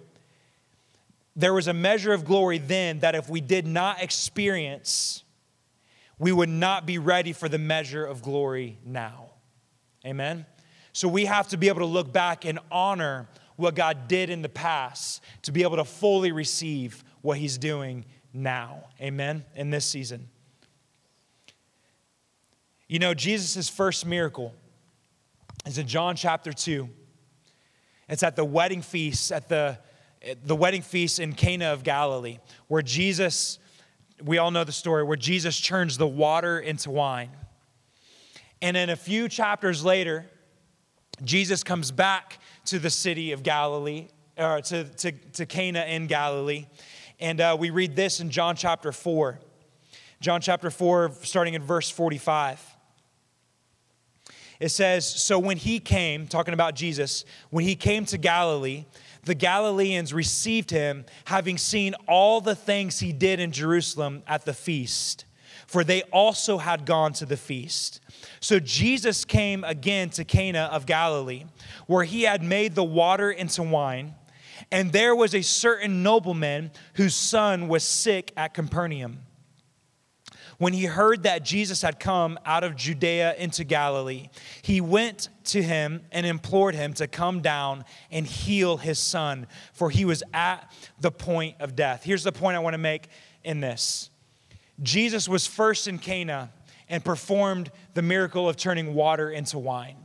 There 1.36 1.54
was 1.54 1.67
a 1.67 1.74
measure 1.74 2.13
of 2.13 2.24
glory 2.24 2.60
then 2.60 3.00
that 3.00 3.15
if 3.15 3.30
we 3.30 3.41
did 3.41 3.67
not 3.67 4.02
experience, 4.02 5.24
we 6.17 6.32
would 6.32 6.50
not 6.50 6.86
be 6.86 6.97
ready 6.97 7.34
for 7.34 7.50
the 7.50 7.58
measure 7.58 8.06
of 8.06 8.21
glory 8.21 8.80
now. 8.86 9.32
Amen? 10.06 10.45
So 10.93 11.08
we 11.08 11.26
have 11.26 11.47
to 11.50 11.58
be 11.58 11.69
able 11.69 11.80
to 11.80 11.86
look 11.86 12.13
back 12.13 12.45
and 12.45 12.60
honor 12.71 13.28
what 13.56 13.76
God 13.76 14.08
did 14.08 14.30
in 14.30 14.42
the 14.42 14.50
past 14.50 15.22
to 15.44 15.52
be 15.52 15.63
able 15.63 15.78
to 15.78 15.86
fully 15.86 16.32
receive 16.32 17.04
what 17.22 17.38
He's 17.38 17.58
doing 17.58 18.06
now. 18.34 18.86
Amen? 19.02 19.46
In 19.56 19.70
this 19.70 19.86
season. 19.86 20.30
You 22.88 23.00
know, 23.00 23.13
Jesus' 23.13 23.70
first 23.70 24.06
miracle 24.06 24.54
is 25.66 25.78
in 25.78 25.88
John 25.88 26.16
chapter 26.16 26.52
2. 26.52 26.89
It's 28.10 28.24
at 28.24 28.36
the 28.36 28.46
wedding 28.46 28.82
feast, 28.82 29.32
at 29.32 29.50
the, 29.50 29.80
the 30.44 30.56
wedding 30.56 30.82
feast 30.82 31.20
in 31.20 31.34
Cana 31.34 31.74
of 31.74 31.84
Galilee, 31.84 32.39
where 32.68 32.82
Jesus 32.82 33.60
we 34.24 34.38
all 34.38 34.52
know 34.52 34.63
the 34.63 34.72
story 34.72 35.04
where 35.04 35.18
Jesus 35.18 35.60
turns 35.60 35.98
the 35.98 36.08
water 36.08 36.60
into 36.60 36.89
wine. 36.89 37.32
And 38.62 38.76
then 38.76 38.89
a 38.89 38.96
few 38.96 39.28
chapters 39.28 39.84
later, 39.84 40.26
Jesus 41.24 41.63
comes 41.63 41.92
back 41.92 42.39
to 42.65 42.80
the 42.80 42.89
city 42.89 43.32
of 43.32 43.43
Galilee, 43.43 44.08
or 44.38 44.62
to, 44.62 44.84
to, 44.84 45.12
to 45.12 45.45
Cana 45.45 45.86
in 45.86 46.08
Galilee. 46.08 46.65
And 47.19 47.39
uh, 47.39 47.56
we 47.60 47.69
read 47.69 47.95
this 47.95 48.19
in 48.19 48.30
John 48.30 48.56
chapter 48.56 48.91
4. 48.91 49.39
John 50.19 50.41
chapter 50.41 50.69
4, 50.69 51.12
starting 51.21 51.54
in 51.54 51.62
verse 51.62 51.89
45. 51.89 52.62
It 54.60 54.69
says, 54.69 55.06
So 55.06 55.38
when 55.38 55.58
he 55.58 55.80
came, 55.80 56.28
talking 56.28 56.54
about 56.54 56.76
Jesus, 56.76 57.26
when 57.49 57.65
he 57.65 57.76
came 57.76 58.06
to 58.06 58.17
Galilee, 58.17 58.86
the 59.23 59.36
Galileans 59.36 60.13
received 60.13 60.71
him, 60.71 61.06
having 61.26 61.58
seen 61.58 61.95
all 62.08 62.41
the 62.41 62.56
things 62.56 62.99
he 62.99 63.12
did 63.12 63.39
in 63.39 63.52
Jerusalem 63.52 64.23
at 64.28 64.45
the 64.45 64.54
feast, 64.54 65.26
for 65.73 65.83
they 65.83 66.03
also 66.12 66.59
had 66.59 66.86
gone 66.86 67.13
to 67.13 67.25
the 67.25 67.36
feast. 67.36 67.99
So 68.39 68.59
Jesus 68.59 69.25
came 69.25 69.63
again 69.63 70.12
to 70.12 70.23
Cana 70.23 70.69
of 70.71 70.86
Galilee, 70.86 71.45
where 71.88 72.03
he 72.03 72.21
had 72.21 72.43
made 72.43 72.75
the 72.75 72.83
water 72.83 73.31
into 73.31 73.63
wine. 73.63 74.13
And 74.71 74.91
there 74.91 75.15
was 75.15 75.33
a 75.33 75.41
certain 75.41 76.03
nobleman 76.03 76.69
whose 76.93 77.15
son 77.15 77.69
was 77.69 77.83
sick 77.83 78.31
at 78.38 78.53
Capernaum. 78.53 79.21
When 80.59 80.73
he 80.73 80.86
heard 80.86 81.23
that 81.23 81.43
Jesus 81.43 81.81
had 81.81 81.99
come 81.99 82.38
out 82.45 82.63
of 82.63 82.75
Judea 82.75 83.33
into 83.39 83.63
Galilee, 83.63 84.29
he 84.62 84.79
went 84.79 85.29
to 85.45 85.63
him 85.63 86.03
and 86.12 86.27
implored 86.27 86.75
him 86.75 86.93
to 86.93 87.07
come 87.07 87.41
down 87.41 87.83
and 88.12 88.27
heal 88.27 88.77
his 88.77 88.99
son, 88.99 89.47
for 89.73 89.89
he 89.89 90.05
was 90.05 90.21
at 90.36 90.71
the 91.01 91.09
point 91.09 91.55
of 91.59 91.75
death. 91.75 92.03
Here's 92.03 92.23
the 92.23 92.31
point 92.31 92.57
I 92.57 92.59
want 92.59 92.75
to 92.75 92.77
make 92.77 93.07
in 93.43 93.59
this 93.59 94.12
Jesus 94.84 95.28
was 95.28 95.48
first 95.48 95.88
in 95.88 95.98
Cana 95.98 96.52
and 96.88 97.04
performed 97.04 97.72
the 97.93 98.02
miracle 98.02 98.48
of 98.48 98.58
turning 98.58 98.93
water 98.93 99.32
into 99.32 99.58
wine 99.58 100.04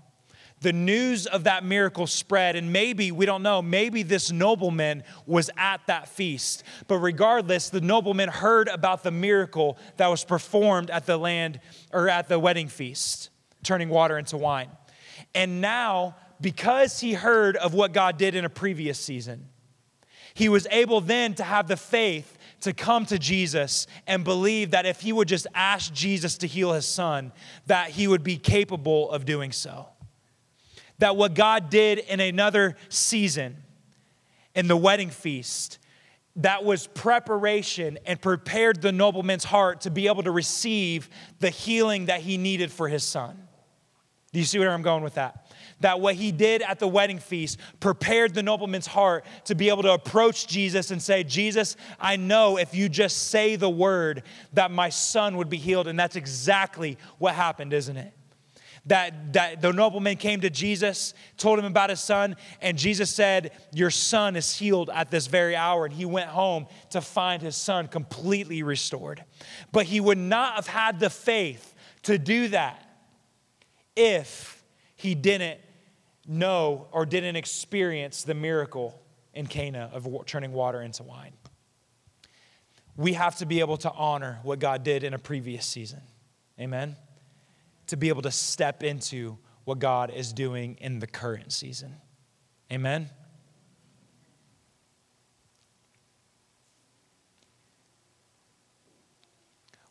the 0.60 0.72
news 0.72 1.26
of 1.26 1.44
that 1.44 1.64
miracle 1.64 2.06
spread, 2.06 2.56
and 2.56 2.72
maybe, 2.72 3.12
we 3.12 3.26
don't 3.26 3.42
know, 3.42 3.62
maybe 3.62 4.02
this 4.02 4.32
nobleman 4.32 5.04
was 5.26 5.50
at 5.56 5.86
that 5.86 6.08
feast. 6.08 6.64
But 6.88 6.98
regardless, 6.98 7.70
the 7.70 7.80
nobleman 7.80 8.28
heard 8.28 8.68
about 8.68 9.02
the 9.02 9.10
miracle 9.10 9.78
that 9.96 10.08
was 10.08 10.24
performed 10.24 10.90
at 10.90 11.06
the 11.06 11.16
land 11.16 11.60
or 11.92 12.08
at 12.08 12.28
the 12.28 12.38
wedding 12.38 12.68
feast, 12.68 13.30
turning 13.62 13.88
water 13.88 14.18
into 14.18 14.36
wine. 14.36 14.70
And 15.34 15.60
now, 15.60 16.16
because 16.40 17.00
he 17.00 17.14
heard 17.14 17.56
of 17.56 17.74
what 17.74 17.92
God 17.92 18.16
did 18.16 18.34
in 18.34 18.44
a 18.44 18.50
previous 18.50 18.98
season, 18.98 19.48
he 20.34 20.48
was 20.48 20.66
able 20.70 21.00
then 21.00 21.34
to 21.34 21.44
have 21.44 21.66
the 21.68 21.76
faith 21.76 22.37
to 22.60 22.72
come 22.72 23.06
to 23.06 23.18
Jesus 23.18 23.86
and 24.06 24.24
believe 24.24 24.72
that 24.72 24.86
if 24.86 25.00
he 25.00 25.12
would 25.12 25.28
just 25.28 25.46
ask 25.54 25.92
Jesus 25.92 26.38
to 26.38 26.46
heal 26.46 26.72
his 26.72 26.86
son, 26.86 27.32
that 27.66 27.90
he 27.90 28.08
would 28.08 28.22
be 28.22 28.36
capable 28.36 29.10
of 29.10 29.24
doing 29.24 29.52
so 29.52 29.86
that 30.98 31.16
what 31.16 31.34
God 31.34 31.70
did 31.70 31.98
in 31.98 32.20
another 32.20 32.76
season, 32.88 33.56
in 34.54 34.66
the 34.66 34.76
wedding 34.76 35.10
feast, 35.10 35.78
that 36.36 36.64
was 36.64 36.86
preparation 36.86 37.98
and 38.06 38.20
prepared 38.20 38.82
the 38.82 38.92
nobleman's 38.92 39.44
heart 39.44 39.82
to 39.82 39.90
be 39.90 40.06
able 40.06 40.22
to 40.22 40.30
receive 40.30 41.08
the 41.40 41.50
healing 41.50 42.06
that 42.06 42.20
he 42.20 42.36
needed 42.36 42.70
for 42.70 42.88
his 42.88 43.02
son. 43.02 43.48
Do 44.32 44.38
you 44.38 44.44
see 44.44 44.58
where 44.58 44.70
I'm 44.70 44.82
going 44.82 45.02
with 45.02 45.14
that? 45.14 45.47
That 45.80 46.00
what 46.00 46.14
he 46.14 46.32
did 46.32 46.62
at 46.62 46.78
the 46.78 46.88
wedding 46.88 47.18
feast 47.18 47.58
prepared 47.80 48.34
the 48.34 48.42
nobleman's 48.42 48.86
heart 48.86 49.24
to 49.44 49.54
be 49.54 49.68
able 49.68 49.82
to 49.82 49.92
approach 49.92 50.46
Jesus 50.46 50.90
and 50.90 51.00
say, 51.00 51.24
Jesus, 51.24 51.76
I 52.00 52.16
know 52.16 52.58
if 52.58 52.74
you 52.74 52.88
just 52.88 53.28
say 53.28 53.56
the 53.56 53.70
word 53.70 54.22
that 54.52 54.70
my 54.70 54.88
son 54.88 55.36
would 55.36 55.48
be 55.48 55.58
healed. 55.58 55.88
And 55.88 55.98
that's 55.98 56.16
exactly 56.16 56.98
what 57.18 57.34
happened, 57.34 57.72
isn't 57.72 57.96
it? 57.96 58.12
that, 58.88 59.34
that 59.34 59.60
the 59.60 59.72
nobleman 59.72 60.16
came 60.16 60.40
to 60.40 60.50
Jesus, 60.50 61.14
told 61.36 61.58
him 61.58 61.64
about 61.66 61.90
his 61.90 62.00
son, 62.00 62.36
and 62.60 62.76
Jesus 62.76 63.10
said, 63.10 63.52
Your 63.72 63.90
son 63.90 64.34
is 64.34 64.54
healed 64.54 64.90
at 64.92 65.10
this 65.10 65.26
very 65.26 65.54
hour. 65.54 65.84
And 65.84 65.94
he 65.94 66.04
went 66.04 66.28
home 66.30 66.66
to 66.90 67.00
find 67.00 67.42
his 67.42 67.56
son 67.56 67.88
completely 67.88 68.62
restored. 68.62 69.24
But 69.72 69.86
he 69.86 70.00
would 70.00 70.18
not 70.18 70.54
have 70.54 70.66
had 70.66 71.00
the 71.00 71.10
faith 71.10 71.74
to 72.04 72.18
do 72.18 72.48
that 72.48 72.84
if 73.94 74.57
he 74.98 75.14
didn't 75.14 75.58
know 76.26 76.88
or 76.92 77.06
didn't 77.06 77.36
experience 77.36 78.22
the 78.24 78.34
miracle 78.34 79.00
in 79.32 79.46
Cana 79.46 79.88
of 79.94 80.06
turning 80.26 80.52
water 80.52 80.82
into 80.82 81.02
wine. 81.02 81.32
We 82.98 83.14
have 83.14 83.36
to 83.36 83.46
be 83.46 83.60
able 83.60 83.78
to 83.78 83.90
honor 83.92 84.40
what 84.42 84.58
God 84.58 84.84
did 84.84 85.02
in 85.02 85.14
a 85.14 85.18
previous 85.18 85.64
season. 85.64 86.02
Amen 86.60 86.96
to 87.88 87.96
be 87.96 88.08
able 88.08 88.22
to 88.22 88.30
step 88.30 88.82
into 88.82 89.36
what 89.64 89.78
God 89.78 90.10
is 90.10 90.32
doing 90.32 90.76
in 90.80 91.00
the 91.00 91.06
current 91.06 91.52
season. 91.52 91.94
Amen? 92.72 93.10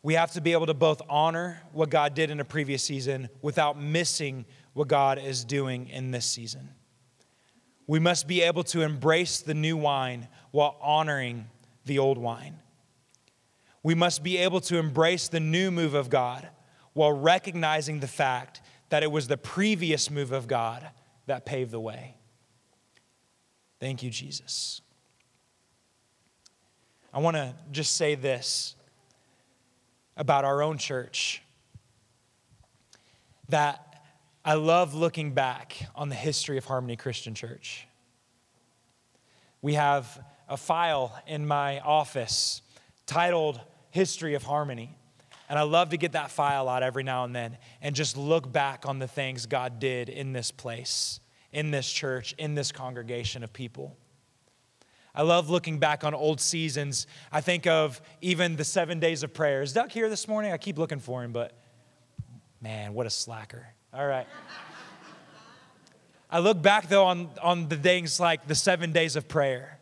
We 0.02 0.14
have 0.14 0.32
to 0.34 0.42
be 0.42 0.54
able 0.54 0.68
to 0.68 0.74
both 0.74 1.02
honor 1.10 1.62
what 1.74 1.90
God 1.90 2.14
did 2.14 2.32
in 2.32 2.40
a 2.40 2.46
previous 2.46 2.84
season 2.84 3.30
without 3.42 3.80
missing 3.80 4.46
what 4.78 4.88
God 4.88 5.18
is 5.18 5.44
doing 5.44 5.90
in 5.90 6.12
this 6.12 6.28
season. 6.28 6.70
We 7.88 7.98
must 7.98 8.28
be 8.28 8.44
able 8.44 8.64
to 8.66 8.82
embrace 8.82 9.40
the 9.40 9.56
new 9.56 9.76
wine 9.76 10.28
while 10.52 10.78
honoring 10.80 11.48
the 11.86 11.98
old 11.98 12.20
wine. 12.20 12.60
We 13.82 13.96
must 13.96 14.22
be 14.22 14.38
able 14.38 14.62
to 14.62 14.78
embrace 14.78 15.30
the 15.30 15.40
new 15.40 15.72
move 15.72 15.96
of 15.96 16.12
God 16.12 16.48
while 16.94 17.12
recognizing 17.12 18.02
the 18.02 18.08
fact 18.08 18.62
that 18.90 19.02
it 19.02 19.12
was 19.12 19.28
the 19.28 19.36
previous 19.36 20.12
move 20.12 20.32
of 20.32 20.48
God 20.48 20.88
that 21.26 21.44
paved 21.44 21.72
the 21.72 21.80
way. 21.80 22.14
Thank 23.80 24.04
you, 24.04 24.12
Jesus. 24.12 24.82
I 27.12 27.18
want 27.18 27.36
to 27.36 27.56
just 27.72 27.98
say 27.98 28.14
this 28.14 28.76
about 30.16 30.46
our 30.46 30.62
own 30.62 30.78
church 30.78 31.42
that 33.50 33.87
I 34.48 34.54
love 34.54 34.94
looking 34.94 35.34
back 35.34 35.78
on 35.94 36.08
the 36.08 36.16
history 36.16 36.58
of 36.58 36.64
Harmony 36.64 36.96
Christian 36.96 37.36
Church. 37.36 37.86
We 39.62 39.74
have 39.74 40.24
a 40.48 40.56
file 40.56 41.22
in 41.28 41.46
my 41.46 41.82
office 41.82 42.62
titled 43.06 43.60
History 43.90 44.36
of 44.36 44.44
Harmony. 44.44 44.96
And 45.50 45.60
I 45.60 45.64
love 45.64 45.90
to 45.90 45.98
get 45.98 46.14
that 46.14 46.32
file 46.32 46.70
out 46.70 46.82
every 46.82 47.04
now 47.04 47.26
and 47.26 47.36
then 47.36 47.58
and 47.82 47.94
just 47.94 48.16
look 48.16 48.50
back 48.50 48.86
on 48.86 49.00
the 49.00 49.08
things 49.10 49.48
God 49.48 49.80
did 49.80 50.08
in 50.08 50.32
this 50.32 50.50
place, 50.50 51.20
in 51.52 51.72
this 51.72 51.92
church, 51.92 52.34
in 52.38 52.56
this 52.56 52.72
congregation 52.72 53.44
of 53.44 53.52
people. 53.52 53.98
I 55.14 55.24
love 55.24 55.50
looking 55.50 55.78
back 55.78 56.06
on 56.06 56.14
old 56.14 56.40
seasons. 56.40 57.06
I 57.34 57.42
think 57.42 57.68
of 57.68 58.00
even 58.22 58.56
the 58.56 58.64
seven 58.64 59.02
days 59.02 59.24
of 59.24 59.34
prayer. 59.34 59.62
Is 59.62 59.74
Doug 59.74 59.92
here 59.92 60.08
this 60.08 60.26
morning? 60.26 60.54
I 60.54 60.58
keep 60.58 60.78
looking 60.78 61.00
for 61.00 61.22
him, 61.22 61.34
but 61.34 61.52
man, 62.62 62.94
what 62.94 63.06
a 63.06 63.10
slacker. 63.10 63.74
All 63.94 64.06
right. 64.06 64.28
I 66.30 66.40
look 66.40 66.62
back 66.62 66.90
though 66.90 67.06
on, 67.06 67.30
on 67.42 67.70
the 67.70 67.78
things 67.78 68.20
like 68.20 68.48
the 68.48 68.56
seven 68.56 68.92
days 68.92 69.16
of 69.16 69.28
prayer. 69.28 69.80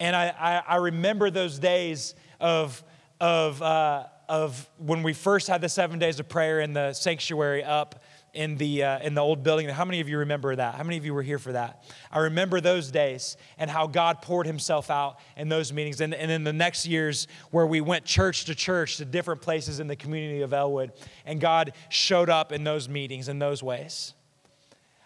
And 0.00 0.16
I, 0.16 0.28
I, 0.28 0.62
I 0.74 0.76
remember 0.76 1.30
those 1.30 1.58
days 1.58 2.14
of, 2.40 2.82
of 3.20 3.60
uh, 3.62 4.04
of 4.32 4.66
when 4.78 5.02
we 5.02 5.12
first 5.12 5.46
had 5.46 5.60
the 5.60 5.68
seven 5.68 5.98
days 5.98 6.18
of 6.18 6.26
prayer 6.26 6.60
in 6.60 6.72
the 6.72 6.94
sanctuary 6.94 7.62
up 7.62 8.02
in 8.34 8.56
the 8.56 8.82
uh, 8.82 8.98
in 9.00 9.14
the 9.14 9.20
old 9.20 9.42
building. 9.42 9.68
How 9.68 9.84
many 9.84 10.00
of 10.00 10.08
you 10.08 10.18
remember 10.18 10.56
that? 10.56 10.74
How 10.74 10.82
many 10.82 10.96
of 10.96 11.04
you 11.04 11.12
were 11.12 11.22
here 11.22 11.38
for 11.38 11.52
that? 11.52 11.84
I 12.10 12.20
remember 12.20 12.60
those 12.60 12.90
days 12.90 13.36
and 13.58 13.70
how 13.70 13.86
God 13.86 14.22
poured 14.22 14.46
Himself 14.46 14.90
out 14.90 15.18
in 15.36 15.48
those 15.48 15.72
meetings. 15.72 16.00
And, 16.00 16.14
and 16.14 16.30
in 16.30 16.44
the 16.44 16.52
next 16.52 16.86
years, 16.86 17.28
where 17.50 17.66
we 17.66 17.80
went 17.80 18.04
church 18.04 18.46
to 18.46 18.54
church 18.54 18.96
to 18.96 19.04
different 19.04 19.42
places 19.42 19.80
in 19.80 19.86
the 19.86 19.96
community 19.96 20.40
of 20.40 20.52
Elwood, 20.52 20.92
and 21.26 21.40
God 21.40 21.72
showed 21.88 22.30
up 22.30 22.52
in 22.52 22.64
those 22.64 22.88
meetings 22.88 23.28
in 23.28 23.38
those 23.38 23.62
ways. 23.62 24.14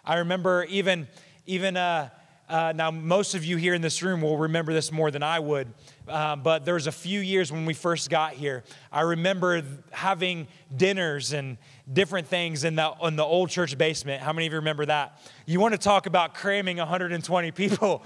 I 0.04 0.18
remember 0.18 0.64
even 0.64 1.08
even. 1.46 1.76
Uh, 1.76 2.10
uh, 2.48 2.72
now, 2.76 2.92
most 2.92 3.35
of 3.35 3.44
you 3.44 3.56
here 3.56 3.74
in 3.74 3.82
this 3.82 4.02
room 4.02 4.22
will 4.22 4.38
remember 4.38 4.72
this 4.72 4.92
more 4.92 5.11
than 5.11 5.24
I 5.24 5.40
would, 5.40 5.66
uh, 6.06 6.37
but 6.37 6.64
there 6.64 6.74
was 6.74 6.87
a 6.87 6.92
few 6.92 7.18
years 7.18 7.50
when 7.50 7.66
we 7.66 7.74
first 7.74 8.09
got 8.09 8.35
here. 8.35 8.62
I 8.92 9.00
remember 9.00 9.64
having 9.90 10.46
dinners 10.76 11.32
and 11.32 11.59
different 11.92 12.28
things 12.28 12.62
in 12.62 12.76
the, 12.76 12.92
in 13.02 13.16
the 13.16 13.24
old 13.24 13.50
church 13.50 13.76
basement. 13.76 14.22
How 14.22 14.32
many 14.32 14.46
of 14.46 14.52
you 14.52 14.61
remember 14.61 14.87
that? 14.87 15.20
You 15.44 15.59
want 15.59 15.72
to 15.72 15.78
talk 15.78 16.06
about 16.06 16.35
cramming 16.35 16.76
120 16.76 17.50
people 17.50 18.04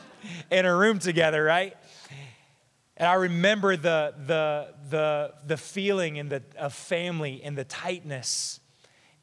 in 0.50 0.66
a 0.66 0.76
room 0.76 0.98
together, 0.98 1.42
right? 1.42 1.74
And 2.98 3.08
I 3.08 3.14
remember 3.14 3.74
the, 3.78 4.12
the, 4.26 4.74
the, 4.90 5.34
the 5.46 5.56
feeling 5.56 6.18
and 6.18 6.28
the, 6.28 6.42
of 6.58 6.74
family 6.74 7.40
and 7.42 7.56
the 7.56 7.64
tightness. 7.64 8.60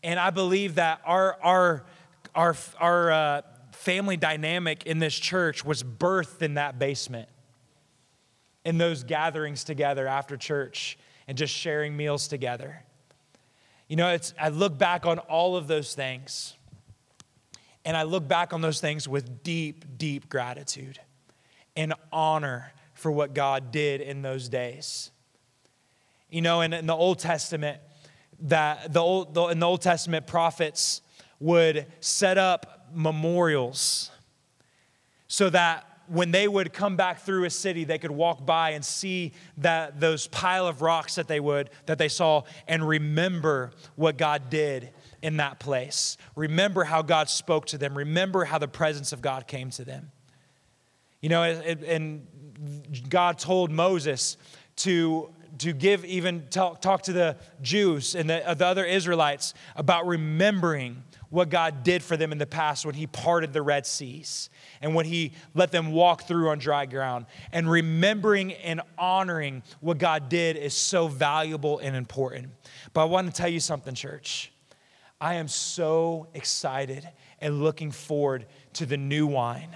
And 0.01 0.19
I 0.19 0.32
believe 0.32 0.75
that 0.75 1.01
our, 1.06 1.38
our, 1.43 1.86
our, 2.34 2.56
our, 2.80 3.12
uh, 3.12 3.41
family 3.75 4.17
dynamic 4.17 4.85
in 4.85 4.99
this 4.99 5.15
church 5.15 5.63
was 5.63 5.83
birthed 5.83 6.41
in 6.41 6.55
that 6.55 6.79
basement, 6.79 7.29
in 8.63 8.77
those 8.77 9.03
gatherings 9.03 9.63
together 9.63 10.07
after 10.07 10.38
church 10.38 10.97
and 11.27 11.38
just 11.38 11.53
sharing 11.53 11.95
meals 11.95 12.27
together. 12.27 12.83
You 13.88 13.95
know, 13.95 14.09
it's, 14.09 14.33
I 14.39 14.49
look 14.49 14.77
back 14.77 15.05
on 15.05 15.19
all 15.19 15.55
of 15.55 15.67
those 15.67 15.93
things, 15.93 16.55
and 17.83 17.95
I 17.95 18.03
look 18.03 18.27
back 18.27 18.53
on 18.53 18.61
those 18.61 18.81
things 18.81 19.07
with 19.07 19.43
deep, 19.43 19.97
deep 19.97 20.27
gratitude 20.27 20.99
and 21.75 21.93
honor 22.11 22.73
for 22.93 23.11
what 23.11 23.33
God 23.33 23.71
did 23.71 24.01
in 24.01 24.21
those 24.21 24.49
days. 24.49 25.11
You 26.29 26.41
know, 26.41 26.61
in, 26.61 26.73
in 26.73 26.88
the 26.88 26.95
Old 26.95 27.19
Testament, 27.19 27.79
that 28.41 28.91
the 28.91 28.99
old, 28.99 29.33
the, 29.33 29.47
in 29.47 29.59
the 29.59 29.67
Old 29.67 29.81
Testament, 29.81 30.25
prophets 30.25 31.01
would 31.39 31.85
set 31.99 32.38
up 32.38 32.74
memorials 32.93 34.12
so 35.28 35.50
that 35.50 35.86
when 36.08 36.32
they 36.32 36.48
would 36.48 36.71
come 36.71 36.95
back 36.95 37.19
through 37.19 37.45
a 37.45 37.50
city 37.50 37.84
they 37.84 37.98
could 37.98 38.12
walk 38.12 38.45
by 38.45 38.71
and 38.71 38.86
see 38.86 39.34
that 39.58 40.00
those 40.00 40.28
pile 40.28 40.67
of 40.67 40.82
rocks 40.82 41.15
that 41.15 41.28
they 41.28 41.39
would 41.39 41.69
that 41.88 41.98
they 41.98 42.08
saw 42.08 42.43
and 42.67 42.88
remember 42.88 43.71
what 43.95 44.17
god 44.17 44.50
did 44.50 44.91
in 45.21 45.38
that 45.38 45.60
place. 45.60 46.17
Remember 46.36 46.84
how 46.84 47.02
god 47.02 47.30
spoke 47.30 47.65
to 47.67 47.80
them. 47.80 47.98
Remember 47.98 48.45
how 48.45 48.60
the 48.60 48.67
presence 48.67 49.12
of 49.12 49.24
god 49.24 49.48
came 49.48 49.71
to 49.71 49.84
them. 49.84 50.12
You 51.21 51.30
know 51.30 51.41
and 51.43 52.28
god 53.10 53.38
told 53.39 53.71
moses 53.71 54.38
to 54.78 55.34
to 55.60 55.74
give 55.74 56.06
even 56.06 56.48
talk, 56.50 56.82
talk 56.82 57.04
to 57.04 57.13
the 57.13 57.38
Jews 57.62 58.15
and 58.15 58.30
the, 58.30 58.48
uh, 58.48 58.54
the 58.54 58.65
other 58.65 58.86
Israelites 58.86 59.54
about 59.76 60.06
remembering 60.08 61.04
what 61.30 61.50
God 61.50 61.84
did 61.84 62.02
for 62.02 62.15
them 62.18 62.32
in 62.32 62.38
the 62.38 62.46
past 62.46 62.86
when 62.86 62.96
He 62.96 63.08
parted 63.08 63.54
the 63.54 63.62
Red 63.62 63.86
Seas 63.86 64.50
and 64.82 64.96
when 64.96 65.06
He 65.06 65.34
let 65.54 65.72
them 65.72 65.91
walk 65.91 66.28
through 66.28 66.50
on 66.50 66.60
dry 66.60 66.86
ground. 66.86 67.26
And 67.52 67.70
remembering 67.70 68.54
and 68.54 68.82
honoring 68.98 69.63
what 69.82 69.98
God 69.98 70.30
did 70.30 70.56
is 70.58 70.74
so 70.74 71.08
valuable 71.08 71.80
and 71.80 71.96
important. 71.96 72.50
But 72.94 73.02
I 73.02 73.06
want 73.06 73.28
to 73.28 73.34
tell 73.34 73.50
you 73.50 73.60
something, 73.60 73.96
church. 73.96 74.52
I 75.20 75.36
am 75.36 75.48
so 75.48 76.28
excited 76.34 77.08
and 77.39 77.63
looking 77.63 77.91
forward 77.91 78.46
to 78.74 78.86
the 78.86 78.98
new 78.98 79.28
wine 79.28 79.76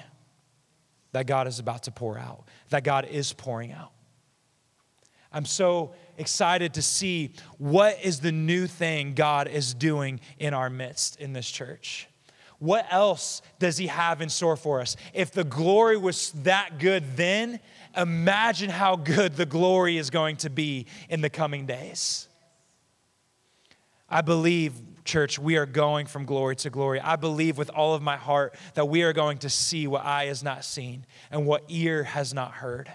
that 1.11 1.25
God 1.25 1.47
is 1.47 1.59
about 1.59 1.83
to 1.83 1.91
pour 1.91 2.17
out, 2.17 2.43
that 2.69 2.83
God 2.83 3.05
is 3.05 3.33
pouring 3.33 3.71
out. 3.71 3.91
I'm 5.31 5.45
so 5.45 5.93
excited 6.17 6.73
to 6.75 6.81
see 6.81 7.31
what 7.57 7.99
is 8.03 8.19
the 8.19 8.31
new 8.31 8.67
thing 8.67 9.13
God 9.13 9.47
is 9.47 9.73
doing 9.73 10.19
in 10.39 10.53
our 10.53 10.69
midst 10.69 11.19
in 11.19 11.33
this 11.33 11.49
church. 11.49 12.07
What 12.57 12.85
else 12.91 13.41
does 13.59 13.77
He 13.77 13.87
have 13.87 14.21
in 14.21 14.29
store 14.29 14.57
for 14.57 14.81
us? 14.81 14.97
If 15.13 15.31
the 15.31 15.43
glory 15.43 15.97
was 15.97 16.31
that 16.43 16.79
good 16.79 17.15
then, 17.15 17.59
imagine 17.95 18.69
how 18.69 18.95
good 18.95 19.35
the 19.35 19.45
glory 19.45 19.97
is 19.97 20.09
going 20.09 20.37
to 20.37 20.49
be 20.49 20.87
in 21.09 21.21
the 21.21 21.29
coming 21.29 21.65
days. 21.65 22.27
I 24.09 24.21
believe, 24.21 24.73
church, 25.05 25.37
we 25.37 25.55
are 25.57 25.67
going 25.67 26.07
from 26.07 26.25
glory 26.25 26.55
to 26.57 26.69
glory. 26.71 26.99
I 26.99 27.15
believe 27.15 27.57
with 27.57 27.69
all 27.69 27.93
of 27.93 28.01
my 28.01 28.17
heart 28.17 28.55
that 28.73 28.89
we 28.89 29.03
are 29.03 29.13
going 29.13 29.37
to 29.39 29.49
see 29.49 29.87
what 29.87 30.03
eye 30.03 30.25
has 30.25 30.43
not 30.43 30.65
seen 30.65 31.05
and 31.31 31.45
what 31.45 31.63
ear 31.69 32.03
has 32.03 32.33
not 32.33 32.51
heard 32.51 32.91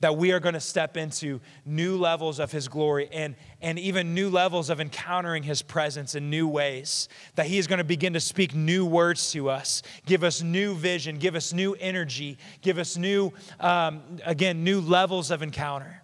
that 0.00 0.16
we 0.16 0.32
are 0.32 0.40
going 0.40 0.54
to 0.54 0.60
step 0.60 0.96
into 0.96 1.40
new 1.64 1.96
levels 1.96 2.40
of 2.40 2.50
his 2.50 2.68
glory 2.68 3.08
and, 3.12 3.36
and 3.60 3.78
even 3.78 4.14
new 4.14 4.30
levels 4.30 4.70
of 4.70 4.80
encountering 4.80 5.42
his 5.42 5.62
presence 5.62 6.14
in 6.14 6.30
new 6.30 6.48
ways. 6.48 7.08
That 7.34 7.46
he 7.46 7.58
is 7.58 7.66
going 7.66 7.78
to 7.78 7.84
begin 7.84 8.14
to 8.14 8.20
speak 8.20 8.54
new 8.54 8.86
words 8.86 9.30
to 9.32 9.50
us, 9.50 9.82
give 10.06 10.24
us 10.24 10.42
new 10.42 10.74
vision, 10.74 11.18
give 11.18 11.34
us 11.34 11.52
new 11.52 11.74
energy, 11.74 12.38
give 12.62 12.78
us 12.78 12.96
new, 12.96 13.32
um, 13.60 14.02
again, 14.24 14.64
new 14.64 14.80
levels 14.80 15.30
of 15.30 15.42
encounter. 15.42 16.02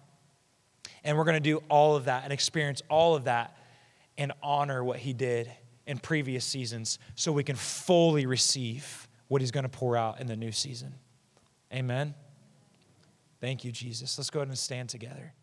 And 1.03 1.17
we're 1.17 1.25
going 1.25 1.35
to 1.35 1.39
do 1.39 1.63
all 1.69 1.95
of 1.95 2.05
that 2.05 2.23
and 2.23 2.31
experience 2.31 2.83
all 2.89 3.15
of 3.15 3.25
that 3.25 3.57
and 4.17 4.31
honor 4.43 4.83
what 4.83 4.99
He 4.99 5.13
did 5.13 5.49
in 5.87 5.97
previous 5.97 6.45
seasons 6.45 6.99
so 7.15 7.31
we 7.31 7.43
can 7.43 7.55
fully 7.55 8.25
receive 8.25 9.07
what 9.27 9.41
He's 9.41 9.51
going 9.51 9.63
to 9.63 9.69
pour 9.69 9.97
out 9.97 10.19
in 10.19 10.27
the 10.27 10.35
new 10.35 10.51
season. 10.51 10.93
Amen. 11.73 12.13
Thank 13.39 13.63
you, 13.63 13.71
Jesus. 13.71 14.17
Let's 14.17 14.29
go 14.29 14.39
ahead 14.39 14.47
and 14.47 14.57
stand 14.57 14.89
together. 14.89 15.33